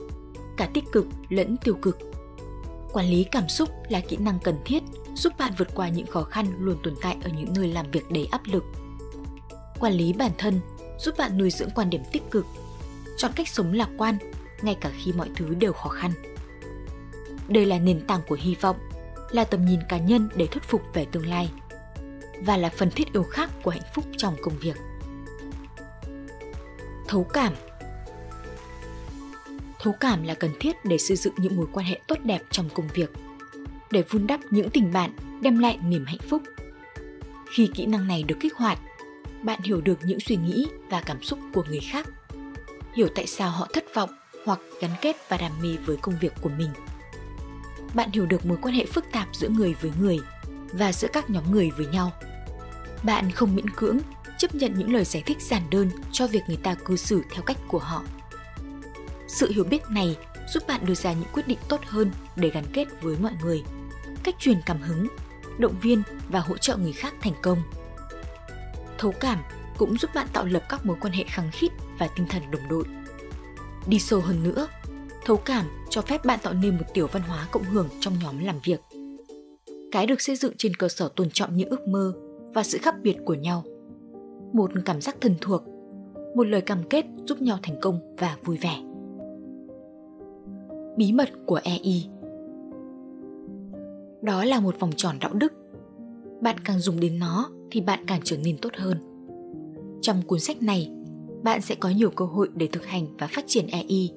cả 0.57 0.70
tích 0.74 0.85
cực 0.92 1.07
lẫn 1.29 1.57
tiêu 1.57 1.74
cực 1.83 1.98
quản 2.92 3.07
lý 3.07 3.24
cảm 3.24 3.48
xúc 3.48 3.68
là 3.88 4.00
kỹ 4.00 4.16
năng 4.16 4.38
cần 4.38 4.57
thiết, 4.64 4.83
giúp 5.14 5.33
bạn 5.38 5.53
vượt 5.59 5.68
qua 5.74 5.88
những 5.88 6.07
khó 6.07 6.22
khăn 6.22 6.46
luôn 6.59 6.76
tồn 6.83 6.94
tại 7.00 7.16
ở 7.24 7.31
những 7.31 7.53
nơi 7.57 7.68
làm 7.68 7.90
việc 7.90 8.11
đầy 8.11 8.29
áp 8.31 8.40
lực. 8.44 8.64
Quản 9.81 9.92
lý 9.92 10.12
bản 10.12 10.31
thân, 10.38 10.61
giúp 10.98 11.14
bạn 11.18 11.38
nuôi 11.38 11.50
dưỡng 11.50 11.70
quan 11.74 11.90
điểm 11.90 12.03
tích 12.12 12.22
cực, 12.31 12.46
chọn 13.16 13.33
cách 13.37 13.48
sống 13.48 13.72
lạc 13.72 13.88
quan, 13.98 14.18
ngay 14.62 14.74
cả 14.81 14.90
khi 14.98 15.12
mọi 15.12 15.29
thứ 15.37 15.55
đều 15.55 15.72
khó 15.72 15.88
khăn. 15.88 16.12
Đây 17.48 17.66
là 17.66 17.79
nền 17.79 18.07
tảng 18.07 18.20
của 18.29 18.37
hy 18.40 18.55
vọng, 18.55 18.76
là 19.31 19.44
tầm 19.44 19.64
nhìn 19.64 19.81
cá 19.88 19.98
nhân 19.98 20.29
để 20.37 20.46
thuyết 20.46 20.64
phục 20.64 20.83
về 20.94 21.07
tương 21.12 21.26
lai, 21.26 21.50
và 22.40 22.57
là 22.57 22.70
phần 22.76 22.90
thiết 22.90 23.12
yếu 23.12 23.22
khác 23.22 23.50
của 23.62 23.70
hạnh 23.70 23.90
phúc 23.94 24.05
trong 24.16 24.37
công 24.42 24.59
việc. 24.59 24.76
Thấu 27.09 27.24
cảm 27.24 27.53
thấu 29.83 29.93
cảm 30.01 30.23
là 30.23 30.35
cần 30.35 30.51
thiết 30.61 30.85
để 30.85 30.99
xây 30.99 31.16
dựng 31.16 31.35
những 31.37 31.57
mối 31.57 31.66
quan 31.73 31.87
hệ 31.87 32.01
tốt 32.07 32.19
đẹp 32.25 32.43
trong 32.51 32.69
công 32.75 32.88
việc, 32.95 33.12
để 33.90 34.03
vun 34.11 34.27
đắp 34.27 34.40
những 34.51 34.71
tình 34.71 34.93
bạn, 34.93 35.11
đem 35.40 35.59
lại 35.59 35.79
niềm 35.85 36.05
hạnh 36.07 36.29
phúc. 36.29 36.43
Khi 37.53 37.71
kỹ 37.75 37.87
năng 37.87 38.09
này 38.09 38.23
được 38.23 38.37
kích 38.40 38.55
hoạt, 38.55 38.79
bạn 39.43 39.61
hiểu 39.62 39.81
được 39.81 39.99
những 40.03 40.21
suy 40.21 40.37
nghĩ 40.37 40.66
và 40.90 41.01
cảm 41.01 41.23
xúc 41.23 41.38
của 41.55 41.64
người 41.69 41.81
khác, 41.81 42.09
hiểu 42.95 43.09
tại 43.14 43.27
sao 43.27 43.51
họ 43.51 43.69
thất 43.73 43.85
vọng 43.95 44.11
hoặc 44.45 44.61
gắn 44.81 44.90
kết 45.01 45.16
và 45.29 45.37
đam 45.37 45.53
mê 45.62 45.77
với 45.87 45.97
công 45.97 46.19
việc 46.21 46.33
của 46.40 46.51
mình. 46.59 46.71
Bạn 47.95 48.11
hiểu 48.12 48.27
được 48.27 48.47
mối 48.47 48.59
quan 48.62 48.75
hệ 48.75 48.87
phức 48.87 49.05
tạp 49.12 49.29
giữa 49.33 49.49
người 49.49 49.75
với 49.81 49.90
người 50.01 50.19
và 50.73 50.93
giữa 50.93 51.09
các 51.12 51.31
nhóm 51.31 51.51
người 51.51 51.71
với 51.71 51.87
nhau. 51.87 52.12
Bạn 53.03 53.31
không 53.31 53.57
miễn 53.57 53.71
cưỡng 53.71 53.99
chấp 54.38 54.55
nhận 54.55 54.75
những 54.77 54.93
lời 54.93 55.05
giải 55.05 55.23
thích 55.27 55.43
giản 55.43 55.62
đơn 55.71 55.90
cho 56.12 56.27
việc 56.27 56.43
người 56.49 56.57
ta 56.57 56.75
cư 56.75 56.97
xử 56.97 57.23
theo 57.31 57.43
cách 57.43 57.57
của 57.69 57.79
họ 57.79 58.03
sự 59.31 59.51
hiểu 59.51 59.64
biết 59.64 59.83
này 59.90 60.16
giúp 60.49 60.62
bạn 60.69 60.87
đưa 60.87 60.95
ra 60.95 61.12
những 61.12 61.29
quyết 61.33 61.49
định 61.49 61.59
tốt 61.69 61.81
hơn 61.87 62.11
để 62.37 62.51
gắn 62.51 62.64
kết 62.73 63.03
với 63.03 63.16
mọi 63.23 63.33
người. 63.43 63.62
Cách 64.23 64.35
truyền 64.38 64.61
cảm 64.66 64.81
hứng 64.83 65.07
động 65.59 65.75
viên 65.83 66.03
và 66.29 66.40
hỗ 66.40 66.57
trợ 66.57 66.77
người 66.77 66.93
khác 66.93 67.14
thành 67.21 67.35
công. 67.43 67.59
Thấu 68.99 69.12
cảm 69.21 69.38
cũng 69.79 69.99
giúp 69.99 70.11
bạn 70.14 70.27
tạo 70.33 70.45
lập 70.45 70.62
các 70.69 70.87
mối 70.87 70.97
quan 71.01 71.12
hệ 71.12 71.25
khăng 71.25 71.51
khít 71.53 71.73
và 71.99 72.09
tinh 72.16 72.27
thần 72.29 72.51
đồng 72.51 72.69
đội. 72.69 72.85
Đi 73.87 73.99
sâu 73.99 74.21
hơn 74.21 74.43
nữa 74.43 74.69
thấu 75.25 75.37
cảm 75.37 75.66
cho 75.90 76.03
phép 76.03 76.25
bạn 76.25 76.38
tạo 76.43 76.53
nên 76.53 76.77
một 76.77 76.85
tiểu 76.95 77.07
văn 77.12 77.23
hóa 77.23 77.49
cộng 77.53 77.64
hưởng 77.64 77.88
trong 78.01 78.14
nhóm 78.23 78.38
làm 78.38 78.57
việc. 78.64 78.81
Cái 79.93 80.07
được 80.07 80.21
xây 80.21 80.37
dựng 80.37 80.53
trên 80.59 80.75
cơ 80.75 80.88
sở 80.88 81.09
tôn 81.16 81.31
trọng 81.31 81.57
những 81.57 81.69
ước 81.69 81.88
mơ 81.88 82.12
và 82.55 82.62
sự 82.62 82.79
khác 82.83 82.95
biệt 83.03 83.16
của 83.25 83.35
nhau. 83.35 83.64
Một 84.53 84.71
cảm 84.85 85.01
giác 85.01 85.16
thân 85.21 85.35
thuộc, 85.40 85.62
một 86.37 86.47
lời 86.47 86.61
cam 86.61 86.83
kết 86.90 87.05
giúp 87.27 87.43
nhau 87.43 87.59
thành 87.62 87.81
công 87.81 88.16
và 88.19 88.37
vui 88.45 88.57
vẻ. 88.57 88.89
Bí 91.01 91.13
mật 91.13 91.29
của 91.47 91.61
EI 91.65 92.07
Đó 94.23 94.45
là 94.45 94.61
một 94.61 94.81
vòng 94.81 94.91
tròn 94.97 95.17
đạo 95.21 95.33
đức. 95.35 95.53
Bạn 96.41 96.57
càng 96.65 96.79
dùng 96.79 97.01
đến 97.01 97.19
nó 97.19 97.51
thì 97.71 97.81
bạn 97.81 97.99
càng 98.07 98.21
trở 98.25 98.37
nên 98.37 98.59
tốt 98.59 98.71
hơn. 98.77 98.99
Trong 100.01 100.23
cuốn 100.23 100.41
sách 100.41 100.63
này, 100.63 100.91
bạn 101.43 101.61
sẽ 101.61 101.75
có 101.75 101.89
nhiều 101.89 102.11
cơ 102.11 102.25
hội 102.25 102.49
để 102.55 102.67
thực 102.67 102.87
hành 102.87 103.07
và 103.19 103.27
phát 103.27 103.45
triển 103.47 103.67
EI 103.67 104.11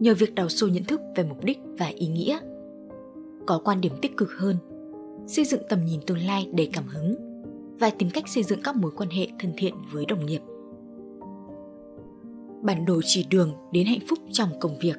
nhờ 0.00 0.14
việc 0.14 0.34
đào 0.34 0.48
sâu 0.48 0.68
nhận 0.68 0.84
thức 0.84 1.00
về 1.16 1.24
mục 1.24 1.44
đích 1.44 1.58
và 1.78 1.86
ý 1.86 2.06
nghĩa. 2.06 2.38
Có 3.46 3.60
quan 3.64 3.80
điểm 3.80 3.92
tích 4.02 4.16
cực 4.16 4.30
hơn, 4.38 4.56
xây 5.26 5.44
dựng 5.44 5.62
tầm 5.68 5.84
nhìn 5.86 6.00
tương 6.06 6.26
lai 6.26 6.48
đầy 6.52 6.70
cảm 6.72 6.84
hứng 6.86 7.14
và 7.78 7.90
tìm 7.90 8.10
cách 8.10 8.28
xây 8.28 8.42
dựng 8.42 8.62
các 8.64 8.76
mối 8.76 8.90
quan 8.96 9.10
hệ 9.10 9.28
thân 9.38 9.52
thiện 9.56 9.74
với 9.92 10.06
đồng 10.06 10.26
nghiệp. 10.26 10.40
Bản 12.62 12.84
đồ 12.84 13.00
chỉ 13.04 13.26
đường 13.30 13.52
đến 13.72 13.86
hạnh 13.86 14.06
phúc 14.08 14.18
trong 14.32 14.48
công 14.60 14.78
việc. 14.78 14.96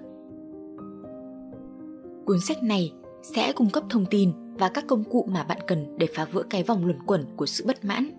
Cuốn 2.28 2.40
sách 2.40 2.64
này 2.64 2.94
sẽ 3.24 3.52
cung 3.52 3.70
cấp 3.70 3.84
thông 3.90 4.06
tin 4.06 4.32
và 4.60 4.70
các 4.70 4.88
công 4.88 5.04
cụ 5.04 5.30
mà 5.32 5.44
bạn 5.44 5.58
cần 5.68 5.98
để 5.98 6.08
phá 6.16 6.26
vỡ 6.26 6.44
cái 6.50 6.64
vòng 6.64 6.86
luẩn 6.86 7.00
quẩn 7.06 7.26
của 7.36 7.46
sự 7.46 7.64
bất 7.68 7.86
mãn, 7.86 8.10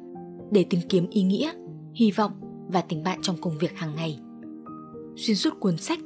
để 0.51 0.65
tìm 0.71 0.81
kiếm 0.89 1.07
ý 1.11 1.23
nghĩa, 1.23 1.53
hy 1.95 2.11
vọng 2.11 2.33
và 2.69 2.81
tình 2.81 3.03
bạn 3.03 3.19
trong 3.23 3.37
công 3.41 3.59
việc 3.59 3.77
hàng 3.77 3.95
ngày. 3.97 4.19
Xuyên 5.17 5.37
suốt 5.37 5.61
cuốn 5.61 5.77
sách, 5.77 5.99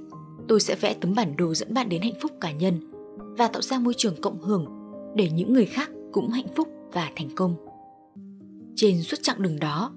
tôi 0.48 0.60
sẽ 0.60 0.74
vẽ 0.74 0.94
tấm 0.94 1.14
bản 1.14 1.36
đồ 1.36 1.54
dẫn 1.54 1.74
bạn 1.74 1.88
đến 1.88 2.02
hạnh 2.02 2.20
phúc 2.22 2.32
cá 2.40 2.52
nhân 2.52 2.80
và 3.38 3.48
tạo 3.48 3.62
ra 3.62 3.78
môi 3.78 3.94
trường 3.96 4.20
cộng 4.20 4.42
hưởng 4.42 4.66
để 5.16 5.30
những 5.30 5.52
người 5.52 5.66
khác 5.66 5.90
cũng 6.12 6.30
hạnh 6.30 6.54
phúc 6.56 6.68
và 6.92 7.10
thành 7.16 7.28
công. 7.34 7.54
Trên 8.76 9.02
suốt 9.02 9.16
chặng 9.22 9.42
đường 9.42 9.58
đó, 9.58 9.92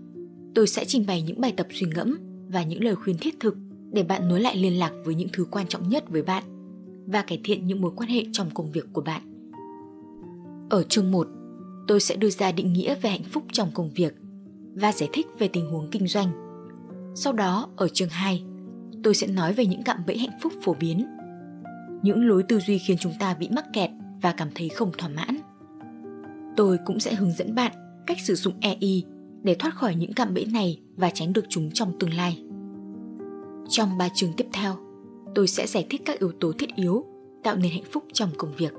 tôi 0.55 0.67
sẽ 0.67 0.85
trình 0.85 1.05
bày 1.07 1.21
những 1.21 1.41
bài 1.41 1.53
tập 1.57 1.67
suy 1.71 1.87
ngẫm 1.95 2.17
và 2.47 2.63
những 2.63 2.83
lời 2.83 2.95
khuyên 2.95 3.17
thiết 3.17 3.39
thực 3.39 3.55
để 3.91 4.03
bạn 4.03 4.27
nối 4.27 4.39
lại 4.39 4.57
liên 4.57 4.79
lạc 4.79 4.91
với 5.05 5.15
những 5.15 5.29
thứ 5.33 5.45
quan 5.51 5.67
trọng 5.67 5.89
nhất 5.89 6.03
với 6.09 6.21
bạn 6.21 6.43
và 7.07 7.21
cải 7.21 7.41
thiện 7.43 7.65
những 7.65 7.81
mối 7.81 7.91
quan 7.95 8.09
hệ 8.09 8.25
trong 8.31 8.49
công 8.53 8.71
việc 8.71 8.85
của 8.93 9.01
bạn. 9.01 9.21
Ở 10.69 10.83
chương 10.83 11.11
1, 11.11 11.27
tôi 11.87 11.99
sẽ 11.99 12.15
đưa 12.15 12.29
ra 12.29 12.51
định 12.51 12.73
nghĩa 12.73 12.95
về 13.01 13.09
hạnh 13.09 13.23
phúc 13.31 13.43
trong 13.51 13.71
công 13.73 13.91
việc 13.91 14.15
và 14.73 14.91
giải 14.91 15.09
thích 15.13 15.27
về 15.39 15.47
tình 15.47 15.71
huống 15.71 15.89
kinh 15.91 16.07
doanh. 16.07 16.27
Sau 17.15 17.33
đó, 17.33 17.69
ở 17.75 17.87
chương 17.87 18.09
2, 18.09 18.43
tôi 19.03 19.15
sẽ 19.15 19.27
nói 19.27 19.53
về 19.53 19.65
những 19.65 19.83
cạm 19.83 19.97
bẫy 20.07 20.17
hạnh 20.17 20.39
phúc 20.41 20.53
phổ 20.63 20.73
biến. 20.73 21.05
Những 22.01 22.27
lối 22.27 22.43
tư 22.43 22.59
duy 22.59 22.77
khiến 22.77 22.97
chúng 22.99 23.13
ta 23.19 23.33
bị 23.33 23.49
mắc 23.49 23.65
kẹt 23.73 23.89
và 24.21 24.31
cảm 24.31 24.49
thấy 24.55 24.69
không 24.69 24.91
thỏa 24.97 25.09
mãn. 25.09 25.35
Tôi 26.55 26.77
cũng 26.85 26.99
sẽ 26.99 27.15
hướng 27.15 27.31
dẫn 27.31 27.55
bạn 27.55 27.71
cách 28.07 28.17
sử 28.23 28.35
dụng 28.35 28.53
EI 28.61 29.03
để 29.43 29.55
thoát 29.55 29.75
khỏi 29.75 29.95
những 29.95 30.13
cạm 30.13 30.33
bẫy 30.33 30.45
này 30.45 30.79
và 30.95 31.09
tránh 31.09 31.33
được 31.33 31.45
chúng 31.49 31.71
trong 31.71 31.99
tương 31.99 32.13
lai. 32.13 32.43
Trong 33.69 33.97
ba 33.97 34.09
chương 34.15 34.33
tiếp 34.33 34.47
theo, 34.53 34.75
tôi 35.35 35.47
sẽ 35.47 35.67
giải 35.67 35.87
thích 35.89 36.01
các 36.05 36.19
yếu 36.19 36.31
tố 36.39 36.51
thiết 36.59 36.75
yếu 36.75 37.05
tạo 37.43 37.55
nên 37.55 37.71
hạnh 37.71 37.91
phúc 37.91 38.03
trong 38.13 38.29
công 38.37 38.51
việc. 38.57 38.73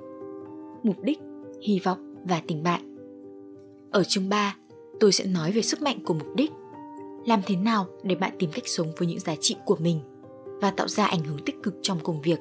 Mục 0.83 1.03
đích, 1.03 1.19
hy 1.63 1.81
vọng 1.85 2.15
và 2.25 2.43
tình 2.47 2.63
bạn. 2.63 2.97
Ở 3.91 4.05
chương 4.05 4.29
3, 4.29 4.57
tôi 5.01 5.13
sẽ 5.13 5.25
nói 5.25 5.53
về 5.53 5.63
sức 5.63 5.83
mạnh 5.83 5.99
của 6.05 6.15
mục 6.15 6.37
đích. 6.37 6.53
Làm 7.27 7.41
thế 7.47 7.57
nào 7.57 7.87
để 8.03 8.15
bạn 8.15 8.33
tìm 8.39 8.51
cách 8.53 8.69
sống 8.69 8.89
với 8.97 9.09
những 9.09 9.21
giá 9.21 9.35
trị 9.41 9.57
của 9.65 9.77
mình 9.77 10.01
và 10.61 10.71
tạo 10.71 10.89
ra 10.89 11.07
ảnh 11.07 11.25
hưởng 11.25 11.45
tích 11.47 11.57
cực 11.63 11.75
trong 11.83 12.01
công 12.01 12.23
việc, 12.23 12.39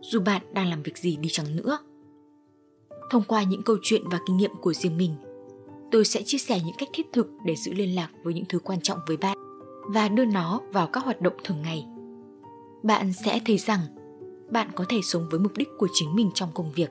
dù 0.00 0.20
bạn 0.20 0.42
đang 0.52 0.70
làm 0.70 0.82
việc 0.82 0.98
gì 0.98 1.16
đi 1.16 1.28
chăng 1.32 1.56
nữa. 1.56 1.78
Thông 3.10 3.22
qua 3.28 3.42
những 3.42 3.62
câu 3.62 3.76
chuyện 3.82 4.02
và 4.04 4.18
kinh 4.26 4.36
nghiệm 4.36 4.50
của 4.60 4.72
riêng 4.72 4.96
mình, 4.96 5.14
tôi 5.90 6.04
sẽ 6.04 6.22
chia 6.22 6.38
sẻ 6.38 6.60
những 6.66 6.76
cách 6.78 6.88
thiết 6.92 7.06
thực 7.12 7.30
để 7.44 7.56
giữ 7.56 7.72
liên 7.72 7.94
lạc 7.94 8.08
với 8.22 8.34
những 8.34 8.44
thứ 8.48 8.58
quan 8.58 8.80
trọng 8.80 8.98
với 9.06 9.16
bạn 9.16 9.38
và 9.88 10.08
đưa 10.08 10.24
nó 10.24 10.60
vào 10.72 10.86
các 10.86 11.04
hoạt 11.04 11.20
động 11.20 11.34
thường 11.44 11.62
ngày. 11.62 11.86
Bạn 12.84 13.12
sẽ 13.12 13.40
thấy 13.46 13.58
rằng 13.58 13.80
bạn 14.50 14.68
có 14.74 14.84
thể 14.88 15.00
sống 15.02 15.26
với 15.30 15.40
mục 15.40 15.52
đích 15.56 15.68
của 15.78 15.88
chính 15.92 16.14
mình 16.14 16.30
trong 16.34 16.48
công 16.54 16.72
việc. 16.72 16.90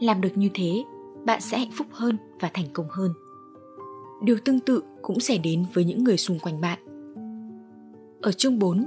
Làm 0.00 0.20
được 0.20 0.36
như 0.36 0.48
thế, 0.54 0.84
bạn 1.24 1.40
sẽ 1.40 1.58
hạnh 1.58 1.70
phúc 1.74 1.86
hơn 1.90 2.16
và 2.40 2.50
thành 2.54 2.66
công 2.72 2.86
hơn. 2.90 3.12
Điều 4.22 4.36
tương 4.44 4.60
tự 4.60 4.82
cũng 5.02 5.20
sẽ 5.20 5.38
đến 5.38 5.64
với 5.74 5.84
những 5.84 6.04
người 6.04 6.16
xung 6.16 6.38
quanh 6.38 6.60
bạn. 6.60 6.78
Ở 8.22 8.32
chương 8.32 8.58
4, 8.58 8.86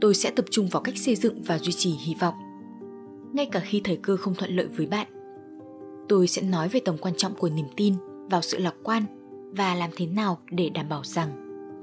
tôi 0.00 0.14
sẽ 0.14 0.30
tập 0.30 0.44
trung 0.50 0.68
vào 0.68 0.82
cách 0.82 0.98
xây 0.98 1.16
dựng 1.16 1.42
và 1.42 1.58
duy 1.58 1.72
trì 1.72 1.90
hy 1.90 2.14
vọng. 2.20 2.34
Ngay 3.32 3.46
cả 3.46 3.60
khi 3.60 3.80
thời 3.84 3.96
cơ 3.96 4.16
không 4.16 4.34
thuận 4.34 4.56
lợi 4.56 4.66
với 4.66 4.86
bạn, 4.86 5.06
tôi 6.08 6.26
sẽ 6.26 6.42
nói 6.42 6.68
về 6.68 6.80
tầm 6.80 6.96
quan 7.00 7.14
trọng 7.16 7.34
của 7.34 7.48
niềm 7.48 7.66
tin 7.76 7.94
vào 8.30 8.42
sự 8.42 8.58
lạc 8.58 8.74
quan 8.82 9.02
và 9.50 9.74
làm 9.74 9.90
thế 9.96 10.06
nào 10.06 10.38
để 10.50 10.70
đảm 10.70 10.88
bảo 10.88 11.04
rằng 11.04 11.28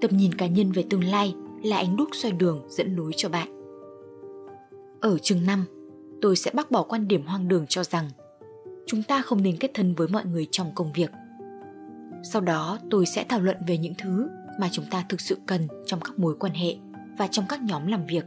tầm 0.02 0.18
nhìn 0.18 0.34
cá 0.34 0.48
nhân 0.48 0.72
về 0.72 0.84
tương 0.90 1.04
lai 1.04 1.36
là 1.64 1.78
ánh 1.78 1.96
đúc 1.96 2.10
soi 2.14 2.32
đường 2.32 2.62
dẫn 2.70 2.96
lối 2.96 3.12
cho 3.16 3.30
bạn. 3.30 3.55
Ở 5.06 5.18
chương 5.18 5.46
5, 5.46 5.66
tôi 6.22 6.36
sẽ 6.36 6.52
bác 6.54 6.72
bỏ 6.72 6.84
quan 6.84 7.08
điểm 7.08 7.26
hoang 7.26 7.48
đường 7.48 7.66
cho 7.70 7.84
rằng 7.84 8.10
chúng 8.86 9.04
ta 9.04 9.22
không 9.22 9.44
nên 9.44 9.58
kết 9.58 9.72
thân 9.74 9.96
với 9.96 10.08
mọi 10.08 10.26
người 10.26 10.48
trong 10.52 10.72
công 10.76 10.94
việc. 10.94 11.12
Sau 12.24 12.42
đó 12.42 12.80
tôi 12.92 13.06
sẽ 13.06 13.26
thảo 13.30 13.40
luận 13.40 13.58
về 13.68 13.78
những 13.78 13.94
thứ 13.98 14.28
mà 14.60 14.70
chúng 14.72 14.86
ta 14.92 15.06
thực 15.10 15.22
sự 15.22 15.38
cần 15.46 15.68
trong 15.86 16.00
các 16.00 16.20
mối 16.20 16.36
quan 16.40 16.54
hệ 16.54 16.76
và 17.18 17.28
trong 17.28 17.46
các 17.50 17.62
nhóm 17.62 17.88
làm 17.88 18.06
việc. 18.06 18.26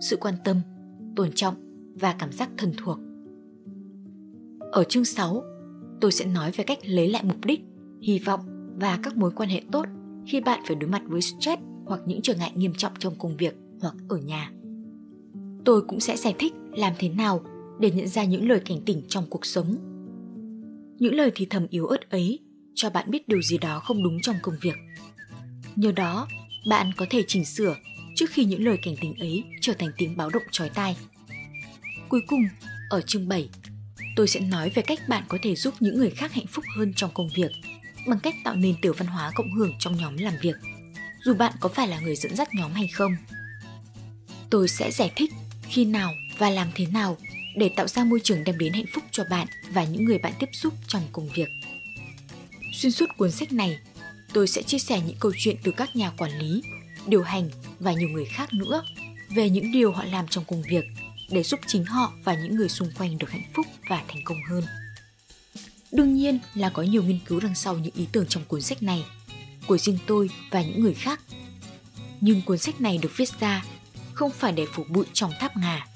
Sự 0.00 0.16
quan 0.16 0.34
tâm, 0.44 0.60
tôn 1.16 1.32
trọng 1.34 1.54
và 1.94 2.14
cảm 2.18 2.32
giác 2.32 2.50
thân 2.58 2.72
thuộc. 2.76 2.98
Ở 4.72 4.84
chương 4.84 5.04
6, 5.04 5.42
tôi 6.00 6.12
sẽ 6.12 6.24
nói 6.24 6.50
về 6.50 6.64
cách 6.64 6.78
lấy 6.82 7.08
lại 7.08 7.22
mục 7.24 7.44
đích, 7.44 7.60
hy 8.02 8.18
vọng 8.18 8.40
và 8.80 8.98
các 9.02 9.16
mối 9.16 9.30
quan 9.36 9.48
hệ 9.48 9.62
tốt 9.72 9.86
khi 10.26 10.40
bạn 10.40 10.60
phải 10.66 10.76
đối 10.76 10.90
mặt 10.90 11.02
với 11.06 11.20
stress 11.20 11.62
hoặc 11.86 12.00
những 12.06 12.22
trở 12.22 12.34
ngại 12.34 12.52
nghiêm 12.54 12.72
trọng 12.76 12.92
trong 12.98 13.14
công 13.18 13.36
việc 13.36 13.56
hoặc 13.80 13.94
ở 14.08 14.16
nhà. 14.16 14.52
Tôi 15.68 15.82
cũng 15.82 16.00
sẽ 16.00 16.16
giải 16.16 16.34
thích 16.38 16.52
làm 16.72 16.92
thế 16.98 17.08
nào 17.08 17.40
để 17.80 17.90
nhận 17.90 18.08
ra 18.08 18.24
những 18.24 18.48
lời 18.48 18.60
cảnh 18.64 18.80
tỉnh 18.86 19.02
trong 19.08 19.26
cuộc 19.30 19.46
sống. 19.46 19.76
Những 20.98 21.14
lời 21.14 21.32
thì 21.34 21.46
thầm 21.50 21.66
yếu 21.70 21.86
ớt 21.86 22.10
ấy 22.10 22.38
cho 22.74 22.90
bạn 22.90 23.10
biết 23.10 23.28
điều 23.28 23.42
gì 23.42 23.58
đó 23.58 23.80
không 23.80 24.02
đúng 24.02 24.20
trong 24.22 24.36
công 24.42 24.54
việc. 24.60 24.74
Nhờ 25.76 25.92
đó, 25.92 26.28
bạn 26.68 26.90
có 26.96 27.06
thể 27.10 27.24
chỉnh 27.28 27.44
sửa 27.44 27.76
trước 28.14 28.30
khi 28.30 28.44
những 28.44 28.64
lời 28.64 28.78
cảnh 28.82 28.94
tỉnh 29.00 29.14
ấy 29.14 29.44
trở 29.60 29.72
thành 29.72 29.90
tiếng 29.98 30.16
báo 30.16 30.30
động 30.30 30.42
chói 30.50 30.68
tai. 30.68 30.96
Cuối 32.08 32.20
cùng, 32.26 32.42
ở 32.90 33.00
chương 33.00 33.28
7, 33.28 33.48
tôi 34.16 34.28
sẽ 34.28 34.40
nói 34.40 34.70
về 34.74 34.82
cách 34.82 35.00
bạn 35.08 35.22
có 35.28 35.38
thể 35.42 35.54
giúp 35.54 35.74
những 35.80 35.98
người 35.98 36.10
khác 36.10 36.32
hạnh 36.32 36.46
phúc 36.46 36.64
hơn 36.76 36.92
trong 36.96 37.10
công 37.14 37.28
việc 37.34 37.50
bằng 38.06 38.20
cách 38.20 38.34
tạo 38.44 38.54
nên 38.54 38.74
tiểu 38.82 38.92
văn 38.98 39.08
hóa 39.08 39.32
cộng 39.34 39.54
hưởng 39.54 39.72
trong 39.78 39.96
nhóm 39.96 40.16
làm 40.16 40.34
việc, 40.42 40.56
dù 41.24 41.34
bạn 41.34 41.52
có 41.60 41.68
phải 41.68 41.88
là 41.88 42.00
người 42.00 42.16
dẫn 42.16 42.36
dắt 42.36 42.48
nhóm 42.54 42.72
hay 42.72 42.88
không. 42.88 43.12
Tôi 44.50 44.68
sẽ 44.68 44.90
giải 44.90 45.12
thích 45.16 45.30
khi 45.68 45.84
nào 45.84 46.14
và 46.38 46.50
làm 46.50 46.68
thế 46.74 46.86
nào 46.86 47.16
để 47.56 47.68
tạo 47.68 47.88
ra 47.88 48.04
môi 48.04 48.20
trường 48.24 48.44
đem 48.44 48.58
đến 48.58 48.72
hạnh 48.72 48.86
phúc 48.94 49.04
cho 49.10 49.24
bạn 49.30 49.46
và 49.70 49.84
những 49.84 50.04
người 50.04 50.18
bạn 50.18 50.32
tiếp 50.38 50.48
xúc 50.52 50.74
trong 50.86 51.02
công 51.12 51.28
việc. 51.28 51.48
Xuyên 52.74 52.92
suốt 52.92 53.06
cuốn 53.16 53.30
sách 53.30 53.52
này, 53.52 53.78
tôi 54.32 54.48
sẽ 54.48 54.62
chia 54.62 54.78
sẻ 54.78 55.00
những 55.06 55.16
câu 55.20 55.32
chuyện 55.38 55.56
từ 55.62 55.72
các 55.72 55.96
nhà 55.96 56.10
quản 56.10 56.38
lý, 56.38 56.62
điều 57.06 57.22
hành 57.22 57.50
và 57.80 57.92
nhiều 57.92 58.08
người 58.08 58.24
khác 58.24 58.54
nữa 58.54 58.82
về 59.30 59.50
những 59.50 59.72
điều 59.72 59.92
họ 59.92 60.04
làm 60.04 60.28
trong 60.28 60.44
công 60.44 60.62
việc 60.62 60.84
để 61.30 61.42
giúp 61.42 61.60
chính 61.66 61.84
họ 61.84 62.12
và 62.24 62.34
những 62.34 62.56
người 62.56 62.68
xung 62.68 62.90
quanh 62.98 63.18
được 63.18 63.30
hạnh 63.30 63.50
phúc 63.54 63.66
và 63.88 64.04
thành 64.08 64.24
công 64.24 64.38
hơn. 64.50 64.64
Đương 65.92 66.14
nhiên 66.14 66.38
là 66.54 66.70
có 66.70 66.82
nhiều 66.82 67.02
nghiên 67.02 67.18
cứu 67.26 67.40
đằng 67.40 67.54
sau 67.54 67.78
những 67.78 67.94
ý 67.94 68.06
tưởng 68.12 68.26
trong 68.26 68.44
cuốn 68.44 68.62
sách 68.62 68.82
này, 68.82 69.04
của 69.66 69.78
riêng 69.78 69.98
tôi 70.06 70.30
và 70.50 70.62
những 70.62 70.80
người 70.80 70.94
khác. 70.94 71.20
Nhưng 72.20 72.42
cuốn 72.42 72.58
sách 72.58 72.80
này 72.80 72.98
được 72.98 73.10
viết 73.16 73.28
ra 73.40 73.64
không 74.18 74.30
phải 74.30 74.52
để 74.52 74.66
phủ 74.72 74.84
bụi 74.88 75.04
trong 75.12 75.30
tháp 75.40 75.56
ngà. 75.56 75.86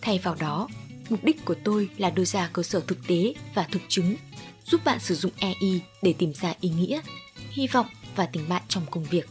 Thay 0.00 0.18
vào 0.18 0.34
đó, 0.34 0.68
mục 1.10 1.24
đích 1.24 1.44
của 1.44 1.54
tôi 1.64 1.88
là 1.96 2.10
đưa 2.10 2.24
ra 2.24 2.50
cơ 2.52 2.62
sở 2.62 2.80
thực 2.80 3.06
tế 3.06 3.34
và 3.54 3.66
thực 3.70 3.82
chứng, 3.88 4.16
giúp 4.64 4.80
bạn 4.84 4.98
sử 5.00 5.14
dụng 5.14 5.32
AI 5.40 5.80
để 6.02 6.14
tìm 6.18 6.32
ra 6.34 6.54
ý 6.60 6.68
nghĩa, 6.68 7.00
hy 7.50 7.66
vọng 7.66 7.86
và 8.16 8.26
tình 8.26 8.48
bạn 8.48 8.62
trong 8.68 8.82
công 8.90 9.04
việc. 9.04 9.28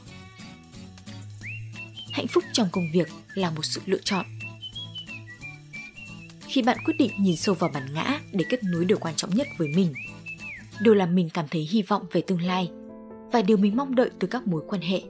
Hạnh 2.12 2.28
phúc 2.28 2.44
trong 2.54 2.70
công 2.72 2.92
việc 2.94 3.08
là 3.34 3.52
một 3.52 3.66
sự 3.66 3.82
lựa 3.86 4.02
chọn 4.04 4.26
khi 6.48 6.62
bạn 6.62 6.78
quyết 6.86 6.94
định 7.00 7.12
nhìn 7.20 7.38
sâu 7.38 7.56
vào 7.56 7.70
bản 7.74 7.94
ngã 7.94 8.20
để 8.32 8.46
kết 8.50 8.64
nối 8.64 8.86
điều 8.86 8.98
quan 8.98 9.16
trọng 9.16 9.36
nhất 9.36 9.48
với 9.58 9.68
mình 9.68 9.94
điều 10.82 10.94
làm 10.94 11.16
mình 11.16 11.30
cảm 11.34 11.48
thấy 11.48 11.62
hy 11.62 11.82
vọng 11.82 12.04
về 12.12 12.22
tương 12.22 12.42
lai 12.42 12.70
và 13.32 13.42
điều 13.42 13.58
mình 13.58 13.76
mong 13.76 13.96
đợi 13.96 14.10
từ 14.20 14.28
các 14.28 14.48
mối 14.48 14.62
quan 14.68 14.82
hệ 14.82 15.02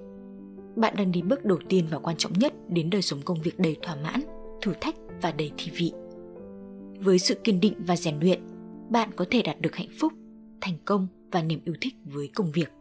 bạn 0.76 0.96
đang 0.98 1.12
đi 1.12 1.22
bước 1.22 1.46
đầu 1.46 1.60
tiên 1.70 1.86
và 1.92 2.00
quan 2.00 2.18
trọng 2.18 2.34
nhất 2.34 2.54
đến 2.70 2.90
đời 2.90 3.02
sống 3.02 3.20
công 3.26 3.42
việc 3.42 3.60
đầy 3.60 3.78
thỏa 3.82 3.96
mãn, 3.96 4.22
thử 4.62 4.74
thách 4.82 4.96
và 5.22 5.32
đầy 5.32 5.52
thi 5.58 5.72
vị. 5.76 5.94
Với 7.00 7.20
sự 7.20 7.36
kiên 7.44 7.60
định 7.60 7.74
và 7.78 7.96
rèn 7.96 8.20
luyện, 8.20 8.40
bạn 8.90 9.10
có 9.16 9.26
thể 9.32 9.42
đạt 9.42 9.62
được 9.62 9.76
hạnh 9.76 9.90
phúc, 10.00 10.14
thành 10.62 10.76
công 10.86 11.08
và 11.32 11.44
niềm 11.44 11.60
yêu 11.66 11.76
thích 11.82 11.94
với 12.06 12.30
công 12.36 12.52
việc. 12.52 12.72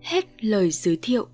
Hết 0.00 0.44
lời 0.44 0.70
giới 0.70 0.98
thiệu. 1.02 1.26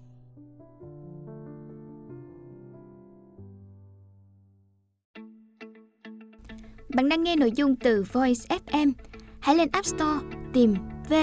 Bạn 6.94 7.08
đang 7.08 7.22
nghe 7.22 7.36
nội 7.36 7.52
dung 7.56 7.76
từ 7.76 8.04
Voice 8.12 8.56
FM. 8.66 8.92
Hãy 9.40 9.56
lên 9.56 9.68
App 9.72 9.86
Store 9.86 10.26
tìm 10.52 10.74
V 11.08 11.14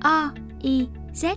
O 0.00 0.30
I 0.62 0.86
Z 1.14 1.36